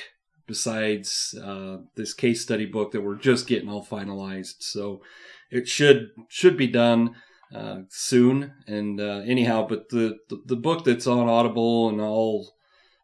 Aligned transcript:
besides 0.47 1.33
uh, 1.41 1.77
this 1.95 2.13
case 2.13 2.41
study 2.41 2.66
book 2.66 2.91
that 2.91 3.01
we're 3.01 3.16
just 3.16 3.47
getting 3.47 3.69
all 3.69 3.85
finalized. 3.85 4.55
So 4.59 5.01
it 5.49 5.67
should 5.67 6.09
should 6.27 6.57
be 6.57 6.67
done 6.67 7.16
uh, 7.53 7.79
soon. 7.89 8.53
And 8.67 8.99
uh, 8.99 9.21
anyhow, 9.25 9.66
but 9.67 9.89
the, 9.89 10.17
the, 10.29 10.41
the 10.45 10.55
book 10.55 10.83
that's 10.83 11.07
on 11.07 11.29
Audible 11.29 11.89
and 11.89 12.01
all 12.01 12.53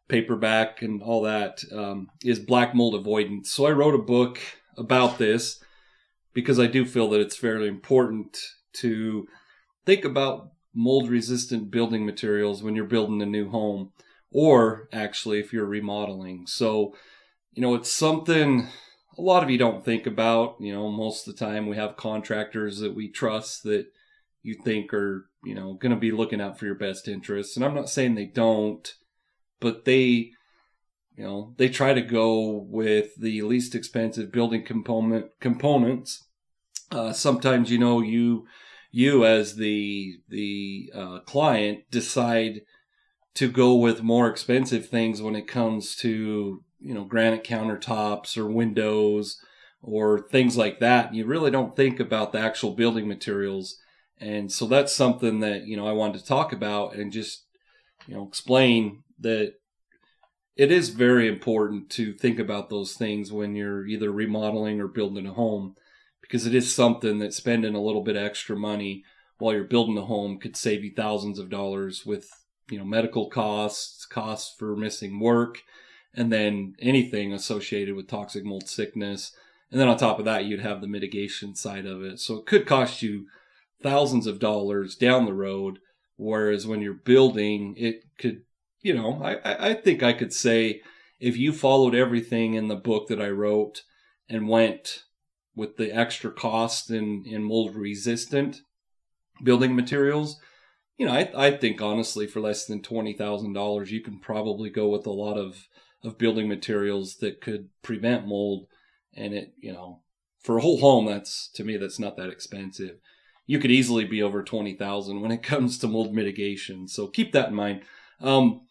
paperback 0.08 0.82
and 0.82 1.02
all 1.02 1.22
that 1.22 1.62
um, 1.72 2.08
is 2.24 2.38
black 2.38 2.74
mold 2.74 2.94
avoidance. 2.94 3.50
So 3.50 3.66
I 3.66 3.72
wrote 3.72 3.94
a 3.94 3.98
book 3.98 4.38
about 4.76 5.18
this 5.18 5.62
because 6.32 6.58
I 6.58 6.66
do 6.66 6.84
feel 6.84 7.08
that 7.10 7.20
it's 7.20 7.36
fairly 7.36 7.68
important 7.68 8.36
to 8.74 9.26
think 9.86 10.04
about 10.04 10.50
mold 10.74 11.08
resistant 11.08 11.70
building 11.70 12.04
materials 12.04 12.62
when 12.62 12.74
you're 12.74 12.84
building 12.84 13.22
a 13.22 13.26
new 13.26 13.48
home 13.48 13.92
or 14.32 14.88
actually 14.92 15.38
if 15.38 15.52
you're 15.52 15.64
remodeling. 15.64 16.46
So, 16.46 16.94
you 17.52 17.62
know, 17.62 17.74
it's 17.74 17.90
something 17.90 18.68
a 19.16 19.22
lot 19.22 19.44
of 19.44 19.50
you 19.50 19.58
don't 19.58 19.84
think 19.84 20.06
about. 20.06 20.56
You 20.60 20.74
know, 20.74 20.90
most 20.90 21.26
of 21.26 21.34
the 21.34 21.44
time 21.44 21.66
we 21.66 21.76
have 21.76 21.96
contractors 21.96 22.80
that 22.80 22.94
we 22.94 23.08
trust 23.08 23.62
that 23.62 23.86
you 24.42 24.54
think 24.54 24.92
are, 24.92 25.30
you 25.44 25.54
know, 25.54 25.74
going 25.74 25.94
to 25.94 25.98
be 25.98 26.10
looking 26.10 26.40
out 26.40 26.58
for 26.58 26.66
your 26.66 26.74
best 26.74 27.06
interests. 27.08 27.56
And 27.56 27.64
I'm 27.64 27.74
not 27.74 27.88
saying 27.88 28.14
they 28.14 28.26
don't 28.26 28.92
but 29.64 29.86
they 29.86 30.30
you 31.16 31.24
know 31.24 31.54
they 31.56 31.70
try 31.70 31.94
to 31.94 32.02
go 32.02 32.66
with 32.68 33.16
the 33.18 33.40
least 33.40 33.74
expensive 33.74 34.30
building 34.30 34.62
component 34.62 35.30
components. 35.40 36.26
Uh, 36.92 37.14
sometimes 37.14 37.70
you 37.70 37.78
know 37.78 38.02
you 38.02 38.46
you 38.92 39.24
as 39.24 39.56
the 39.56 40.18
the 40.28 40.92
uh, 40.94 41.18
client 41.20 41.80
decide 41.90 42.60
to 43.32 43.50
go 43.50 43.74
with 43.74 44.02
more 44.02 44.28
expensive 44.28 44.86
things 44.86 45.22
when 45.22 45.34
it 45.34 45.48
comes 45.48 45.96
to 45.96 46.62
you 46.78 46.94
know 46.94 47.04
granite 47.04 47.42
countertops 47.42 48.36
or 48.36 48.46
windows 48.46 49.40
or 49.80 50.28
things 50.28 50.58
like 50.58 50.78
that. 50.80 51.14
You 51.14 51.24
really 51.24 51.50
don't 51.50 51.74
think 51.74 51.98
about 52.00 52.32
the 52.32 52.38
actual 52.38 52.74
building 52.74 53.08
materials. 53.08 53.78
And 54.20 54.52
so 54.52 54.66
that's 54.66 54.94
something 54.94 55.40
that 55.40 55.66
you 55.66 55.76
know 55.78 55.86
i 55.86 55.92
wanted 55.92 56.18
to 56.18 56.26
talk 56.26 56.52
about 56.52 56.94
and 56.94 57.10
just 57.10 57.44
you 58.06 58.14
know 58.14 58.26
explain 58.26 59.02
that 59.18 59.54
it 60.56 60.70
is 60.70 60.90
very 60.90 61.28
important 61.28 61.90
to 61.90 62.12
think 62.14 62.38
about 62.38 62.70
those 62.70 62.94
things 62.94 63.32
when 63.32 63.54
you're 63.56 63.86
either 63.86 64.10
remodeling 64.10 64.80
or 64.80 64.86
building 64.86 65.26
a 65.26 65.32
home 65.32 65.74
because 66.20 66.46
it 66.46 66.54
is 66.54 66.74
something 66.74 67.18
that 67.18 67.34
spending 67.34 67.74
a 67.74 67.82
little 67.82 68.02
bit 68.02 68.16
extra 68.16 68.56
money 68.56 69.02
while 69.38 69.52
you're 69.52 69.64
building 69.64 69.98
a 69.98 70.04
home 70.04 70.38
could 70.38 70.56
save 70.56 70.84
you 70.84 70.92
thousands 70.94 71.38
of 71.38 71.50
dollars 71.50 72.06
with 72.06 72.28
you 72.70 72.78
know 72.78 72.84
medical 72.84 73.28
costs 73.28 74.06
costs 74.06 74.54
for 74.58 74.76
missing 74.76 75.20
work 75.20 75.58
and 76.14 76.32
then 76.32 76.74
anything 76.78 77.32
associated 77.32 77.94
with 77.94 78.08
toxic 78.08 78.44
mold 78.44 78.68
sickness. 78.68 79.32
And 79.70 79.80
then 79.80 79.88
on 79.88 79.96
top 79.96 80.18
of 80.18 80.24
that 80.24 80.44
you'd 80.44 80.60
have 80.60 80.80
the 80.80 80.86
mitigation 80.86 81.54
side 81.54 81.86
of 81.86 82.02
it. 82.02 82.20
So 82.20 82.36
it 82.36 82.46
could 82.46 82.66
cost 82.66 83.02
you 83.02 83.26
thousands 83.82 84.26
of 84.26 84.38
dollars 84.38 84.94
down 84.94 85.26
the 85.26 85.34
road 85.34 85.78
whereas 86.16 86.66
when 86.66 86.80
you're 86.80 86.94
building 86.94 87.74
it 87.76 88.02
could 88.18 88.42
you 88.84 88.92
know, 88.92 89.20
I, 89.24 89.70
I 89.70 89.74
think 89.74 90.02
I 90.02 90.12
could 90.12 90.32
say 90.32 90.82
if 91.18 91.38
you 91.38 91.52
followed 91.52 91.94
everything 91.94 92.52
in 92.52 92.68
the 92.68 92.76
book 92.76 93.08
that 93.08 93.20
I 93.20 93.30
wrote 93.30 93.82
and 94.28 94.46
went 94.46 95.04
with 95.56 95.78
the 95.78 95.90
extra 95.90 96.30
cost 96.30 96.90
in, 96.90 97.24
in 97.26 97.42
mold 97.42 97.74
resistant 97.74 98.60
building 99.42 99.74
materials, 99.74 100.38
you 100.98 101.06
know, 101.06 101.12
I, 101.12 101.30
I 101.34 101.56
think 101.56 101.80
honestly 101.80 102.26
for 102.26 102.40
less 102.40 102.66
than 102.66 102.82
$20,000, 102.82 103.88
you 103.88 104.02
can 104.02 104.20
probably 104.20 104.68
go 104.68 104.88
with 104.88 105.06
a 105.06 105.10
lot 105.10 105.38
of, 105.38 105.66
of 106.04 106.18
building 106.18 106.46
materials 106.46 107.16
that 107.16 107.40
could 107.40 107.70
prevent 107.82 108.28
mold. 108.28 108.66
And 109.14 109.32
it, 109.32 109.54
you 109.58 109.72
know, 109.72 110.02
for 110.40 110.58
a 110.58 110.60
whole 110.60 110.80
home, 110.80 111.06
that's 111.06 111.48
to 111.54 111.64
me, 111.64 111.78
that's 111.78 111.98
not 111.98 112.18
that 112.18 112.28
expensive. 112.28 112.98
You 113.46 113.58
could 113.58 113.70
easily 113.70 114.04
be 114.04 114.22
over 114.22 114.42
20,000 114.42 115.20
when 115.20 115.30
it 115.30 115.42
comes 115.42 115.78
to 115.78 115.88
mold 115.88 116.14
mitigation. 116.14 116.88
So 116.88 117.06
keep 117.06 117.32
that 117.32 117.48
in 117.48 117.54
mind. 117.54 117.82
Um, 118.20 118.62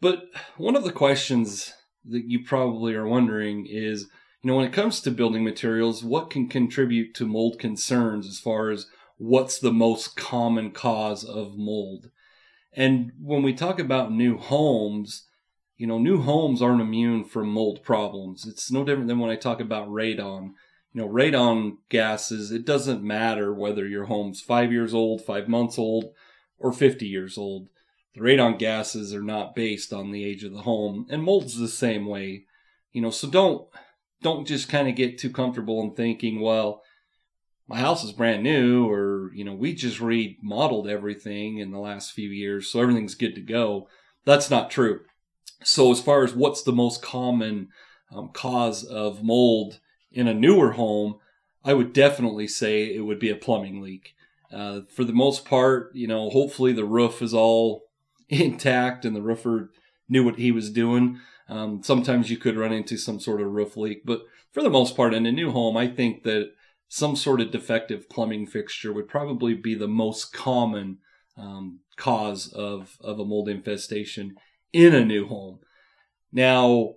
but 0.00 0.24
one 0.56 0.76
of 0.76 0.84
the 0.84 0.92
questions 0.92 1.74
that 2.06 2.24
you 2.24 2.44
probably 2.44 2.94
are 2.94 3.06
wondering 3.06 3.66
is, 3.66 4.08
you 4.42 4.48
know, 4.48 4.56
when 4.56 4.66
it 4.66 4.72
comes 4.72 5.00
to 5.00 5.10
building 5.10 5.42
materials, 5.44 6.04
what 6.04 6.30
can 6.30 6.48
contribute 6.48 7.14
to 7.14 7.26
mold 7.26 7.58
concerns 7.58 8.26
as 8.26 8.38
far 8.38 8.70
as 8.70 8.86
what's 9.16 9.58
the 9.58 9.72
most 9.72 10.16
common 10.16 10.70
cause 10.70 11.24
of 11.24 11.56
mold? 11.56 12.10
And 12.72 13.12
when 13.20 13.42
we 13.42 13.54
talk 13.54 13.78
about 13.78 14.12
new 14.12 14.36
homes, 14.36 15.26
you 15.76 15.86
know, 15.86 15.98
new 15.98 16.20
homes 16.20 16.60
aren't 16.60 16.80
immune 16.80 17.24
from 17.24 17.48
mold 17.48 17.82
problems. 17.82 18.46
It's 18.46 18.70
no 18.70 18.84
different 18.84 19.08
than 19.08 19.18
when 19.18 19.30
I 19.30 19.36
talk 19.36 19.60
about 19.60 19.88
radon. 19.88 20.52
You 20.94 21.02
know, 21.02 21.08
radon 21.08 21.78
gases, 21.88 22.52
it 22.52 22.64
doesn't 22.64 23.02
matter 23.02 23.52
whether 23.52 23.86
your 23.86 24.04
home's 24.04 24.40
five 24.40 24.70
years 24.70 24.94
old, 24.94 25.22
five 25.22 25.48
months 25.48 25.76
old, 25.76 26.12
or 26.58 26.72
50 26.72 27.04
years 27.04 27.36
old. 27.36 27.68
The 28.14 28.20
radon 28.20 28.60
gases 28.60 29.12
are 29.12 29.22
not 29.22 29.56
based 29.56 29.92
on 29.92 30.12
the 30.12 30.24
age 30.24 30.44
of 30.44 30.52
the 30.52 30.62
home, 30.62 31.06
and 31.10 31.22
mold's 31.22 31.58
the 31.58 31.66
same 31.66 32.06
way. 32.06 32.44
You 32.92 33.02
know, 33.02 33.10
so 33.10 33.28
don't 33.28 33.68
don't 34.22 34.46
just 34.46 34.68
kind 34.68 34.88
of 34.88 34.94
get 34.94 35.18
too 35.18 35.30
comfortable 35.30 35.82
in 35.82 35.94
thinking, 35.94 36.40
well, 36.40 36.82
my 37.66 37.78
house 37.78 38.04
is 38.04 38.12
brand 38.12 38.44
new, 38.44 38.88
or 38.88 39.32
you 39.34 39.44
know, 39.44 39.54
we 39.54 39.74
just 39.74 40.00
remodeled 40.00 40.86
everything 40.86 41.58
in 41.58 41.72
the 41.72 41.80
last 41.80 42.12
few 42.12 42.30
years, 42.30 42.68
so 42.68 42.80
everything's 42.80 43.16
good 43.16 43.34
to 43.34 43.40
go. 43.40 43.88
That's 44.24 44.48
not 44.48 44.70
true. 44.70 45.00
So, 45.64 45.90
as 45.90 46.00
far 46.00 46.22
as 46.22 46.34
what's 46.34 46.62
the 46.62 46.72
most 46.72 47.02
common 47.02 47.68
um, 48.14 48.30
cause 48.32 48.84
of 48.84 49.24
mold 49.24 49.80
in 50.14 50.28
a 50.28 50.34
newer 50.34 50.72
home, 50.72 51.16
I 51.64 51.74
would 51.74 51.92
definitely 51.92 52.46
say 52.46 52.94
it 52.94 53.00
would 53.00 53.18
be 53.18 53.30
a 53.30 53.36
plumbing 53.36 53.80
leak. 53.80 54.14
Uh, 54.52 54.82
for 54.88 55.04
the 55.04 55.12
most 55.12 55.44
part, 55.44 55.90
you 55.94 56.06
know, 56.06 56.30
hopefully 56.30 56.72
the 56.72 56.84
roof 56.84 57.20
is 57.20 57.34
all 57.34 57.84
intact 58.28 59.04
and 59.04 59.14
the 59.14 59.22
roofer 59.22 59.70
knew 60.08 60.24
what 60.24 60.36
he 60.36 60.52
was 60.52 60.70
doing. 60.70 61.18
Um, 61.48 61.82
sometimes 61.82 62.30
you 62.30 62.36
could 62.36 62.56
run 62.56 62.72
into 62.72 62.96
some 62.96 63.20
sort 63.20 63.40
of 63.40 63.52
roof 63.52 63.76
leak, 63.76 64.02
but 64.04 64.22
for 64.52 64.62
the 64.62 64.70
most 64.70 64.96
part, 64.96 65.12
in 65.12 65.26
a 65.26 65.32
new 65.32 65.50
home, 65.50 65.76
I 65.76 65.88
think 65.88 66.22
that 66.22 66.52
some 66.88 67.16
sort 67.16 67.40
of 67.40 67.50
defective 67.50 68.08
plumbing 68.08 68.46
fixture 68.46 68.92
would 68.92 69.08
probably 69.08 69.54
be 69.54 69.74
the 69.74 69.88
most 69.88 70.32
common 70.32 70.98
um, 71.36 71.80
cause 71.96 72.52
of, 72.52 72.96
of 73.00 73.18
a 73.18 73.24
mold 73.24 73.48
infestation 73.48 74.36
in 74.72 74.94
a 74.94 75.04
new 75.04 75.26
home. 75.26 75.58
Now, 76.32 76.94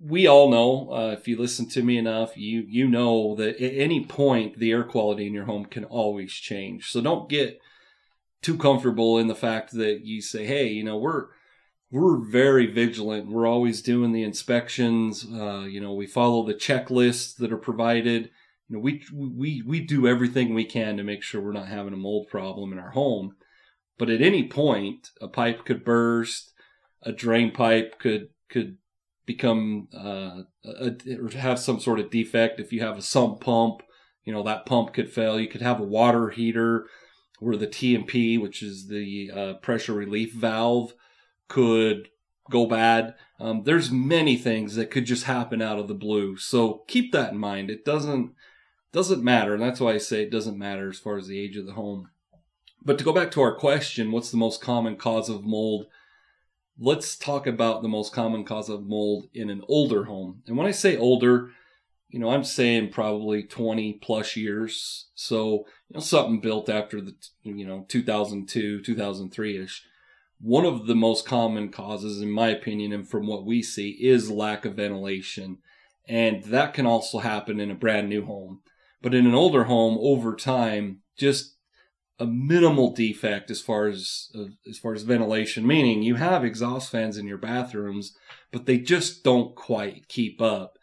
we 0.00 0.26
all 0.26 0.50
know, 0.50 0.92
uh, 0.92 1.10
if 1.12 1.28
you 1.28 1.38
listen 1.38 1.68
to 1.70 1.82
me 1.82 1.96
enough, 1.98 2.36
you 2.36 2.64
you 2.68 2.88
know 2.88 3.34
that 3.36 3.56
at 3.56 3.74
any 3.74 4.04
point 4.04 4.58
the 4.58 4.72
air 4.72 4.84
quality 4.84 5.26
in 5.26 5.34
your 5.34 5.44
home 5.44 5.66
can 5.66 5.84
always 5.84 6.32
change. 6.32 6.90
So 6.90 7.00
don't 7.00 7.28
get 7.28 7.60
too 8.42 8.58
comfortable 8.58 9.18
in 9.18 9.28
the 9.28 9.34
fact 9.34 9.72
that 9.72 10.04
you 10.04 10.20
say, 10.20 10.44
"Hey, 10.44 10.68
you 10.68 10.84
know, 10.84 10.98
we're 10.98 11.28
we're 11.90 12.18
very 12.18 12.66
vigilant. 12.66 13.30
We're 13.30 13.46
always 13.46 13.80
doing 13.80 14.12
the 14.12 14.24
inspections. 14.24 15.24
Uh, 15.24 15.60
you 15.60 15.80
know, 15.80 15.94
we 15.94 16.06
follow 16.06 16.44
the 16.44 16.54
checklists 16.54 17.36
that 17.36 17.52
are 17.52 17.56
provided. 17.56 18.30
You 18.68 18.76
know, 18.76 18.80
we 18.80 19.04
we 19.12 19.62
we 19.62 19.80
do 19.80 20.08
everything 20.08 20.54
we 20.54 20.64
can 20.64 20.96
to 20.96 21.04
make 21.04 21.22
sure 21.22 21.40
we're 21.40 21.52
not 21.52 21.68
having 21.68 21.94
a 21.94 21.98
mold 21.98 22.28
problem 22.28 22.72
in 22.72 22.78
our 22.78 22.90
home. 22.90 23.36
But 23.96 24.10
at 24.10 24.20
any 24.20 24.48
point, 24.48 25.10
a 25.20 25.28
pipe 25.28 25.64
could 25.64 25.84
burst, 25.84 26.52
a 27.02 27.12
drain 27.12 27.52
pipe 27.52 28.00
could 28.00 28.30
could 28.48 28.78
become 29.26 29.88
uh, 29.94 30.42
a, 30.64 31.36
have 31.36 31.58
some 31.58 31.80
sort 31.80 32.00
of 32.00 32.10
defect. 32.10 32.60
If 32.60 32.72
you 32.72 32.80
have 32.80 32.98
a 32.98 33.02
sump 33.02 33.40
pump, 33.40 33.82
you 34.24 34.32
know 34.32 34.42
that 34.42 34.66
pump 34.66 34.92
could 34.92 35.10
fail. 35.10 35.38
You 35.38 35.48
could 35.48 35.62
have 35.62 35.80
a 35.80 35.84
water 35.84 36.30
heater 36.30 36.86
where 37.40 37.56
the 37.56 37.66
T&P, 37.66 38.38
which 38.38 38.62
is 38.62 38.88
the 38.88 39.30
uh, 39.34 39.52
pressure 39.54 39.92
relief 39.92 40.32
valve, 40.32 40.94
could 41.48 42.08
go 42.50 42.66
bad. 42.66 43.14
Um, 43.40 43.64
there's 43.64 43.90
many 43.90 44.36
things 44.36 44.76
that 44.76 44.90
could 44.90 45.04
just 45.04 45.24
happen 45.24 45.60
out 45.60 45.78
of 45.78 45.88
the 45.88 45.94
blue. 45.94 46.36
So 46.36 46.84
keep 46.86 47.12
that 47.12 47.32
in 47.32 47.38
mind. 47.38 47.70
It 47.70 47.84
doesn't 47.84 48.32
doesn't 48.92 49.24
matter, 49.24 49.54
and 49.54 49.62
that's 49.62 49.80
why 49.80 49.94
I 49.94 49.98
say 49.98 50.22
it 50.22 50.30
doesn't 50.30 50.56
matter 50.56 50.88
as 50.88 51.00
far 51.00 51.16
as 51.16 51.26
the 51.26 51.40
age 51.40 51.56
of 51.56 51.66
the 51.66 51.72
home. 51.72 52.10
But 52.84 52.96
to 52.98 53.04
go 53.04 53.12
back 53.12 53.32
to 53.32 53.40
our 53.40 53.56
question, 53.56 54.12
what's 54.12 54.30
the 54.30 54.36
most 54.36 54.60
common 54.60 54.96
cause 54.96 55.28
of 55.28 55.44
mold? 55.44 55.86
Let's 56.78 57.16
talk 57.16 57.46
about 57.46 57.82
the 57.82 57.88
most 57.88 58.12
common 58.12 58.44
cause 58.44 58.68
of 58.68 58.86
mold 58.86 59.28
in 59.32 59.50
an 59.50 59.62
older 59.68 60.04
home. 60.04 60.42
And 60.46 60.56
when 60.56 60.66
I 60.66 60.72
say 60.72 60.96
older, 60.96 61.50
you 62.08 62.18
know, 62.18 62.30
I'm 62.30 62.44
saying 62.44 62.90
probably 62.90 63.42
20 63.42 63.94
plus 63.94 64.36
years. 64.36 65.08
So, 65.14 65.66
you 65.88 65.94
know, 65.94 66.00
something 66.00 66.40
built 66.40 66.68
after 66.68 67.00
the, 67.00 67.14
you 67.42 67.66
know, 67.66 67.86
2002, 67.88 68.82
2003 68.82 69.58
ish. 69.58 69.84
One 70.40 70.64
of 70.64 70.86
the 70.86 70.94
most 70.94 71.26
common 71.26 71.70
causes, 71.70 72.20
in 72.20 72.30
my 72.30 72.48
opinion, 72.48 72.92
and 72.92 73.08
from 73.08 73.26
what 73.26 73.46
we 73.46 73.62
see, 73.62 73.90
is 73.90 74.30
lack 74.30 74.64
of 74.64 74.74
ventilation. 74.74 75.58
And 76.06 76.42
that 76.44 76.74
can 76.74 76.86
also 76.86 77.18
happen 77.18 77.60
in 77.60 77.70
a 77.70 77.74
brand 77.74 78.08
new 78.08 78.24
home. 78.24 78.60
But 79.00 79.14
in 79.14 79.26
an 79.26 79.34
older 79.34 79.64
home, 79.64 79.96
over 80.00 80.34
time, 80.34 81.00
just 81.16 81.53
a 82.18 82.26
minimal 82.26 82.92
defect 82.92 83.50
as 83.50 83.60
far 83.60 83.88
as 83.88 84.30
uh, 84.38 84.44
as 84.68 84.78
far 84.78 84.94
as 84.94 85.02
ventilation 85.02 85.66
meaning 85.66 86.00
you 86.00 86.14
have 86.14 86.44
exhaust 86.44 86.90
fans 86.92 87.16
in 87.16 87.26
your 87.26 87.38
bathrooms 87.38 88.16
but 88.54 88.66
they 88.66 88.78
just 88.78 89.24
don't 89.24 89.56
quite 89.56 90.06
keep 90.06 90.40
up. 90.40 90.78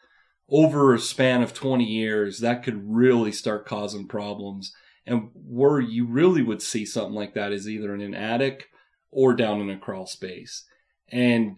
Over 0.50 0.94
a 0.94 1.00
span 1.00 1.42
of 1.42 1.54
20 1.54 1.86
years 1.86 2.40
that 2.40 2.64
could 2.64 2.94
really 2.94 3.32
start 3.32 3.66
causing 3.66 4.10
problems. 4.10 4.76
And 5.06 5.30
where 5.34 5.80
you 5.80 6.06
really 6.06 6.42
would 6.42 6.62
see 6.62 6.86
something 6.86 7.16
like 7.16 7.34
that 7.34 7.54
is 7.54 7.70
either 7.70 7.96
in 7.96 8.02
an 8.02 8.14
attic 8.14 8.68
or 9.10 9.34
down 9.34 9.62
in 9.62 9.70
a 9.70 9.78
crawl 9.78 10.06
space. 10.06 10.66
And 11.08 11.56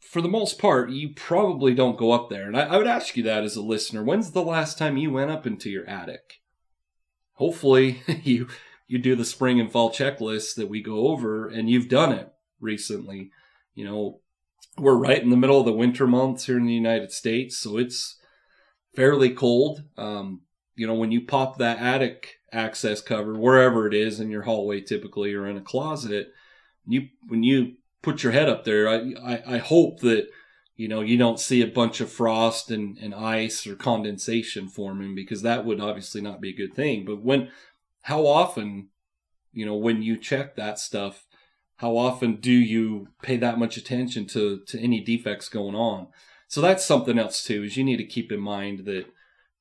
for 0.00 0.20
the 0.20 0.28
most 0.28 0.58
part 0.58 0.90
you 0.90 1.10
probably 1.14 1.72
don't 1.72 1.96
go 1.96 2.10
up 2.10 2.28
there. 2.28 2.48
And 2.48 2.56
I, 2.56 2.62
I 2.62 2.76
would 2.76 2.88
ask 2.88 3.16
you 3.16 3.22
that 3.22 3.44
as 3.44 3.54
a 3.54 3.62
listener. 3.62 4.02
When's 4.02 4.32
the 4.32 4.42
last 4.42 4.76
time 4.76 4.96
you 4.96 5.12
went 5.12 5.30
up 5.30 5.46
into 5.46 5.70
your 5.70 5.88
attic 5.88 6.40
hopefully 7.36 8.02
you 8.22 8.48
you 8.88 8.98
do 8.98 9.16
the 9.16 9.24
spring 9.24 9.58
and 9.60 9.70
fall 9.70 9.90
checklist 9.90 10.54
that 10.56 10.68
we 10.68 10.82
go 10.82 11.08
over 11.08 11.48
and 11.48 11.70
you've 11.70 11.88
done 11.88 12.12
it 12.12 12.32
recently. 12.60 13.30
You 13.74 13.84
know 13.84 14.20
we're 14.78 14.96
right 14.96 15.22
in 15.22 15.30
the 15.30 15.36
middle 15.36 15.58
of 15.58 15.66
the 15.66 15.72
winter 15.72 16.06
months 16.06 16.44
here 16.44 16.58
in 16.58 16.66
the 16.66 16.72
united 16.72 17.10
states 17.10 17.56
so 17.56 17.78
it's 17.78 18.18
fairly 18.94 19.30
cold. 19.30 19.84
Um, 19.96 20.42
you 20.74 20.86
know 20.86 20.94
when 20.94 21.10
you 21.12 21.22
pop 21.22 21.58
that 21.58 21.78
attic 21.78 22.40
access 22.52 23.00
cover 23.00 23.34
wherever 23.34 23.86
it 23.86 23.94
is 23.94 24.20
in 24.20 24.30
your 24.30 24.42
hallway 24.42 24.80
typically 24.80 25.34
or 25.34 25.46
in 25.46 25.56
a 25.56 25.62
closet 25.62 26.28
you 26.86 27.08
when 27.26 27.42
you 27.42 27.74
put 28.02 28.22
your 28.22 28.32
head 28.32 28.48
up 28.48 28.64
there 28.64 28.88
i 28.88 29.12
i, 29.24 29.42
I 29.54 29.58
hope 29.58 30.00
that 30.00 30.28
you 30.76 30.88
know 30.88 31.00
you 31.00 31.16
don't 31.16 31.40
see 31.40 31.62
a 31.62 31.66
bunch 31.66 32.00
of 32.00 32.10
frost 32.10 32.70
and, 32.70 32.98
and 32.98 33.14
ice 33.14 33.66
or 33.66 33.74
condensation 33.74 34.68
forming 34.68 35.14
because 35.14 35.42
that 35.42 35.64
would 35.64 35.80
obviously 35.80 36.20
not 36.20 36.40
be 36.40 36.50
a 36.50 36.56
good 36.56 36.74
thing. 36.74 37.04
But 37.04 37.22
when 37.22 37.50
how 38.02 38.26
often 38.26 38.88
you 39.52 39.66
know 39.66 39.74
when 39.76 40.02
you 40.02 40.16
check 40.16 40.56
that 40.56 40.78
stuff 40.78 41.26
how 41.76 41.96
often 41.96 42.36
do 42.36 42.52
you 42.52 43.08
pay 43.22 43.36
that 43.36 43.58
much 43.58 43.76
attention 43.76 44.26
to 44.26 44.60
to 44.66 44.80
any 44.80 45.00
defects 45.00 45.48
going 45.48 45.74
on? 45.74 46.08
So 46.48 46.60
that's 46.60 46.84
something 46.84 47.18
else 47.18 47.44
too 47.44 47.64
is 47.64 47.76
you 47.76 47.84
need 47.84 47.98
to 47.98 48.04
keep 48.04 48.32
in 48.32 48.40
mind 48.40 48.84
that 48.86 49.06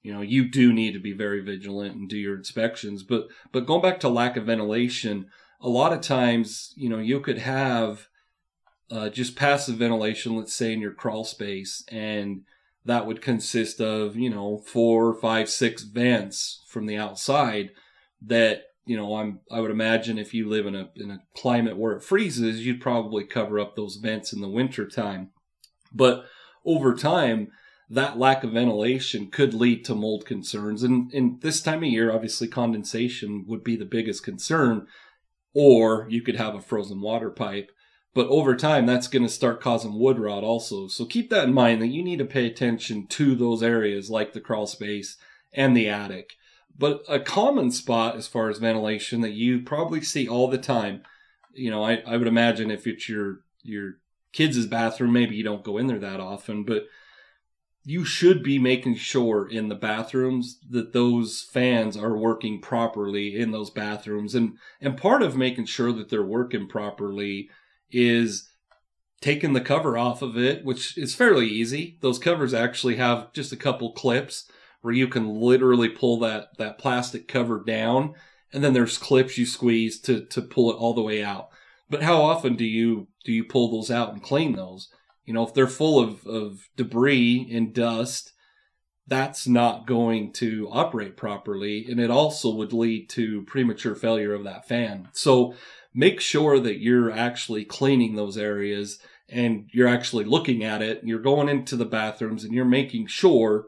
you 0.01 0.13
know 0.13 0.21
you 0.21 0.49
do 0.49 0.71
need 0.71 0.93
to 0.93 0.99
be 0.99 1.13
very 1.13 1.41
vigilant 1.41 1.95
and 1.95 2.09
do 2.09 2.17
your 2.17 2.35
inspections. 2.35 3.03
But 3.03 3.27
but 3.51 3.65
going 3.65 3.81
back 3.81 3.99
to 4.01 4.09
lack 4.09 4.37
of 4.37 4.45
ventilation 4.45 5.27
a 5.61 5.69
lot 5.69 5.93
of 5.93 6.01
times 6.01 6.73
you 6.75 6.89
know 6.89 6.99
you 6.99 7.19
could 7.19 7.39
have 7.39 8.07
uh, 8.91 9.09
just 9.09 9.35
passive 9.35 9.77
ventilation, 9.77 10.35
let's 10.35 10.53
say 10.53 10.73
in 10.73 10.81
your 10.81 10.93
crawl 10.93 11.23
space, 11.23 11.83
and 11.89 12.41
that 12.85 13.07
would 13.07 13.21
consist 13.21 13.81
of 13.81 14.15
you 14.15 14.29
know 14.29 14.59
four, 14.59 15.13
five, 15.13 15.49
six 15.49 15.83
vents 15.83 16.63
from 16.67 16.85
the 16.85 16.97
outside. 16.97 17.71
That 18.21 18.63
you 18.85 18.95
know, 18.95 19.15
I'm 19.15 19.39
I 19.51 19.59
would 19.59 19.71
imagine 19.71 20.17
if 20.17 20.33
you 20.33 20.47
live 20.47 20.65
in 20.67 20.75
a 20.75 20.89
in 20.95 21.11
a 21.11 21.21
climate 21.35 21.77
where 21.77 21.93
it 21.93 22.03
freezes, 22.03 22.65
you'd 22.65 22.81
probably 22.81 23.23
cover 23.23 23.59
up 23.59 23.75
those 23.75 23.95
vents 23.95 24.31
in 24.31 24.41
the 24.41 24.49
winter 24.49 24.87
time. 24.87 25.31
But 25.91 26.25
over 26.63 26.93
time, 26.93 27.51
that 27.89 28.17
lack 28.17 28.43
of 28.43 28.51
ventilation 28.51 29.29
could 29.31 29.53
lead 29.53 29.85
to 29.85 29.95
mold 29.95 30.25
concerns. 30.25 30.83
And 30.83 31.11
in 31.13 31.39
this 31.41 31.61
time 31.61 31.83
of 31.83 31.89
year, 31.89 32.13
obviously 32.13 32.47
condensation 32.47 33.45
would 33.47 33.63
be 33.63 33.75
the 33.75 33.85
biggest 33.85 34.23
concern. 34.23 34.87
Or 35.53 36.07
you 36.09 36.21
could 36.21 36.35
have 36.35 36.53
a 36.53 36.61
frozen 36.61 37.01
water 37.01 37.29
pipe 37.29 37.71
but 38.15 38.27
over 38.29 38.55
time, 38.55 38.85
that's 38.85 39.09
going 39.09 39.23
to 39.23 39.29
start 39.29 39.61
causing 39.61 39.99
wood 39.99 40.17
rot 40.17 40.41
also. 40.41 40.87
So 40.87 41.05
keep 41.05 41.29
that 41.29 41.49
in 41.49 41.53
mind 41.53 41.81
that 41.81 41.87
you 41.87 42.01
need 42.01 42.19
to 42.19 42.25
pay 42.25 42.47
attention 42.47 43.07
to 43.07 43.35
those 43.35 43.61
areas 43.61 44.09
like 44.09 44.31
the 44.31 44.39
crawl 44.39 44.67
space 44.67 45.17
and 45.51 45.75
the 45.75 45.89
attic. 45.89 46.37
But 46.77 47.03
a 47.09 47.19
common 47.19 47.71
spot 47.71 48.15
as 48.15 48.25
far 48.25 48.49
as 48.49 48.57
ventilation 48.57 49.19
that 49.19 49.33
you 49.33 49.61
probably 49.61 50.01
see 50.01 50.29
all 50.29 50.47
the 50.47 50.57
time, 50.57 51.03
you 51.53 51.69
know, 51.69 51.83
I, 51.83 52.03
I 52.07 52.15
would 52.15 52.27
imagine 52.27 52.71
if 52.71 52.87
it's 52.87 53.09
your 53.09 53.41
your 53.63 53.97
kids' 54.31 54.65
bathroom, 54.65 55.11
maybe 55.11 55.35
you 55.35 55.43
don't 55.43 55.63
go 55.63 55.77
in 55.77 55.87
there 55.87 55.99
that 55.99 56.21
often, 56.21 56.63
but 56.63 56.85
you 57.83 58.05
should 58.05 58.43
be 58.43 58.59
making 58.59 58.95
sure 58.95 59.47
in 59.47 59.67
the 59.67 59.75
bathrooms 59.75 60.59
that 60.69 60.93
those 60.93 61.47
fans 61.51 61.97
are 61.97 62.17
working 62.17 62.61
properly 62.61 63.37
in 63.37 63.51
those 63.51 63.69
bathrooms. 63.69 64.35
And 64.35 64.57
and 64.79 64.97
part 64.97 65.21
of 65.21 65.35
making 65.35 65.65
sure 65.65 65.91
that 65.91 66.09
they're 66.09 66.23
working 66.23 66.67
properly 66.67 67.49
is 67.91 68.49
taking 69.21 69.53
the 69.53 69.61
cover 69.61 69.97
off 69.97 70.21
of 70.21 70.37
it, 70.37 70.63
which 70.63 70.97
is 70.97 71.15
fairly 71.15 71.47
easy. 71.47 71.97
Those 72.01 72.19
covers 72.19 72.53
actually 72.53 72.97
have 72.97 73.33
just 73.33 73.51
a 73.51 73.57
couple 73.57 73.91
clips 73.93 74.49
where 74.81 74.93
you 74.93 75.07
can 75.07 75.39
literally 75.39 75.89
pull 75.89 76.19
that, 76.19 76.57
that 76.57 76.77
plastic 76.77 77.27
cover 77.27 77.63
down. 77.65 78.13
And 78.53 78.63
then 78.63 78.73
there's 78.73 78.97
clips 78.97 79.37
you 79.37 79.45
squeeze 79.45 79.99
to, 80.01 80.25
to 80.25 80.41
pull 80.41 80.71
it 80.71 80.75
all 80.75 80.93
the 80.93 81.01
way 81.01 81.23
out. 81.23 81.49
But 81.89 82.03
how 82.03 82.21
often 82.21 82.55
do 82.55 82.65
you 82.65 83.07
do 83.23 83.31
you 83.31 83.43
pull 83.43 83.71
those 83.71 83.91
out 83.91 84.13
and 84.13 84.21
clean 84.21 84.53
those? 84.53 84.89
You 85.25 85.33
know, 85.33 85.43
if 85.43 85.53
they're 85.53 85.67
full 85.67 85.99
of, 85.99 86.25
of 86.27 86.69
debris 86.75 87.49
and 87.51 87.73
dust, 87.73 88.31
that's 89.07 89.47
not 89.47 89.87
going 89.87 90.33
to 90.33 90.69
operate 90.71 91.17
properly. 91.17 91.87
And 91.89 91.99
it 91.99 92.11
also 92.11 92.53
would 92.53 92.73
lead 92.73 93.09
to 93.09 93.43
premature 93.43 93.95
failure 93.95 94.33
of 94.33 94.43
that 94.43 94.67
fan. 94.67 95.09
So 95.13 95.55
make 95.95 96.19
sure 96.19 96.59
that 96.59 96.79
you're 96.79 97.09
actually 97.09 97.63
cleaning 97.63 98.15
those 98.15 98.37
areas 98.37 98.99
and 99.29 99.69
you're 99.71 99.87
actually 99.87 100.25
looking 100.25 100.63
at 100.63 100.81
it. 100.81 101.01
You're 101.03 101.19
going 101.19 101.47
into 101.49 101.77
the 101.77 101.85
bathrooms 101.85 102.43
and 102.43 102.53
you're 102.53 102.65
making 102.65 103.07
sure, 103.07 103.67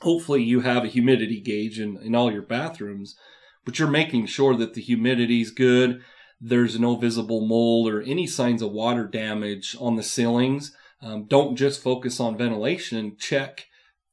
hopefully, 0.00 0.42
you 0.42 0.60
have 0.60 0.84
a 0.84 0.88
humidity 0.88 1.40
gauge 1.40 1.78
in, 1.78 1.98
in 1.98 2.14
all 2.14 2.32
your 2.32 2.42
bathrooms, 2.42 3.16
but 3.64 3.78
you're 3.78 3.86
making 3.86 4.26
sure 4.26 4.56
that 4.56 4.72
the 4.74 4.80
humidity 4.80 5.42
is 5.42 5.50
good. 5.50 6.02
There's 6.40 6.80
no 6.80 6.96
visible 6.96 7.46
mold 7.46 7.88
or 7.88 8.00
any 8.00 8.26
signs 8.26 8.62
of 8.62 8.72
water 8.72 9.06
damage 9.06 9.76
on 9.78 9.96
the 9.96 10.02
ceilings. 10.02 10.74
Um, 11.02 11.26
don't 11.26 11.54
just 11.54 11.82
focus 11.82 12.18
on 12.18 12.38
ventilation. 12.38 13.16
Check 13.18 13.66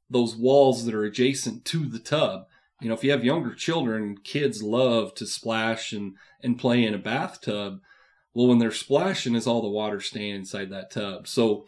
those 0.09 0.35
walls 0.35 0.85
that 0.85 0.93
are 0.93 1.05
adjacent 1.05 1.65
to 1.65 1.85
the 1.85 2.00
tub. 2.00 2.47
You 2.82 2.89
know, 2.89 2.96
if 2.96 3.03
you 3.03 3.12
have 3.12 3.24
younger 3.24 3.53
children, 3.53 4.17
kids 4.24 4.62
love 4.62 5.13
to 5.15 5.25
splash 5.25 5.94
and, 5.94 6.15
and 6.44 6.60
play 6.60 6.84
in 6.84 6.94
a 6.94 7.00
bathtub. 7.00 7.79
Well, 8.34 8.48
when 8.48 8.60
they're 8.60 8.72
splashing, 8.72 9.34
is 9.36 9.48
all 9.48 9.62
the 9.62 9.70
water 9.70 10.01
staying 10.01 10.36
inside 10.36 10.70
that 10.72 10.91
tub. 10.91 11.27
So 11.27 11.65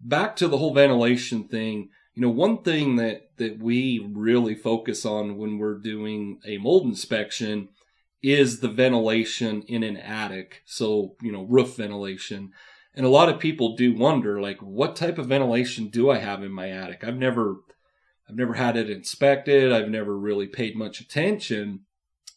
back 0.00 0.34
to 0.36 0.48
the 0.48 0.58
whole 0.58 0.74
ventilation 0.74 1.46
thing. 1.46 1.90
You 2.14 2.22
know, 2.22 2.30
one 2.30 2.62
thing 2.62 2.96
that, 2.96 3.30
that 3.36 3.62
we 3.62 4.04
really 4.12 4.56
focus 4.56 5.06
on 5.06 5.36
when 5.36 5.58
we're 5.58 5.78
doing 5.78 6.40
a 6.44 6.58
mold 6.58 6.86
inspection 6.86 7.68
is 8.20 8.58
the 8.58 8.68
ventilation 8.68 9.62
in 9.68 9.84
an 9.84 9.96
attic. 9.96 10.62
So, 10.66 11.14
you 11.22 11.30
know, 11.30 11.44
roof 11.44 11.76
ventilation. 11.76 12.50
And 12.96 13.06
a 13.06 13.10
lot 13.10 13.28
of 13.28 13.38
people 13.38 13.76
do 13.76 13.94
wonder, 13.94 14.40
like, 14.40 14.58
what 14.60 14.96
type 14.96 15.18
of 15.18 15.26
ventilation 15.26 15.86
do 15.86 16.10
I 16.10 16.18
have 16.18 16.42
in 16.42 16.50
my 16.50 16.70
attic? 16.70 17.04
I've 17.04 17.16
never, 17.16 17.58
I've 18.28 18.36
never 18.36 18.54
had 18.54 18.76
it 18.76 18.90
inspected. 18.90 19.72
I've 19.72 19.88
never 19.88 20.16
really 20.16 20.46
paid 20.46 20.76
much 20.76 21.00
attention. 21.00 21.80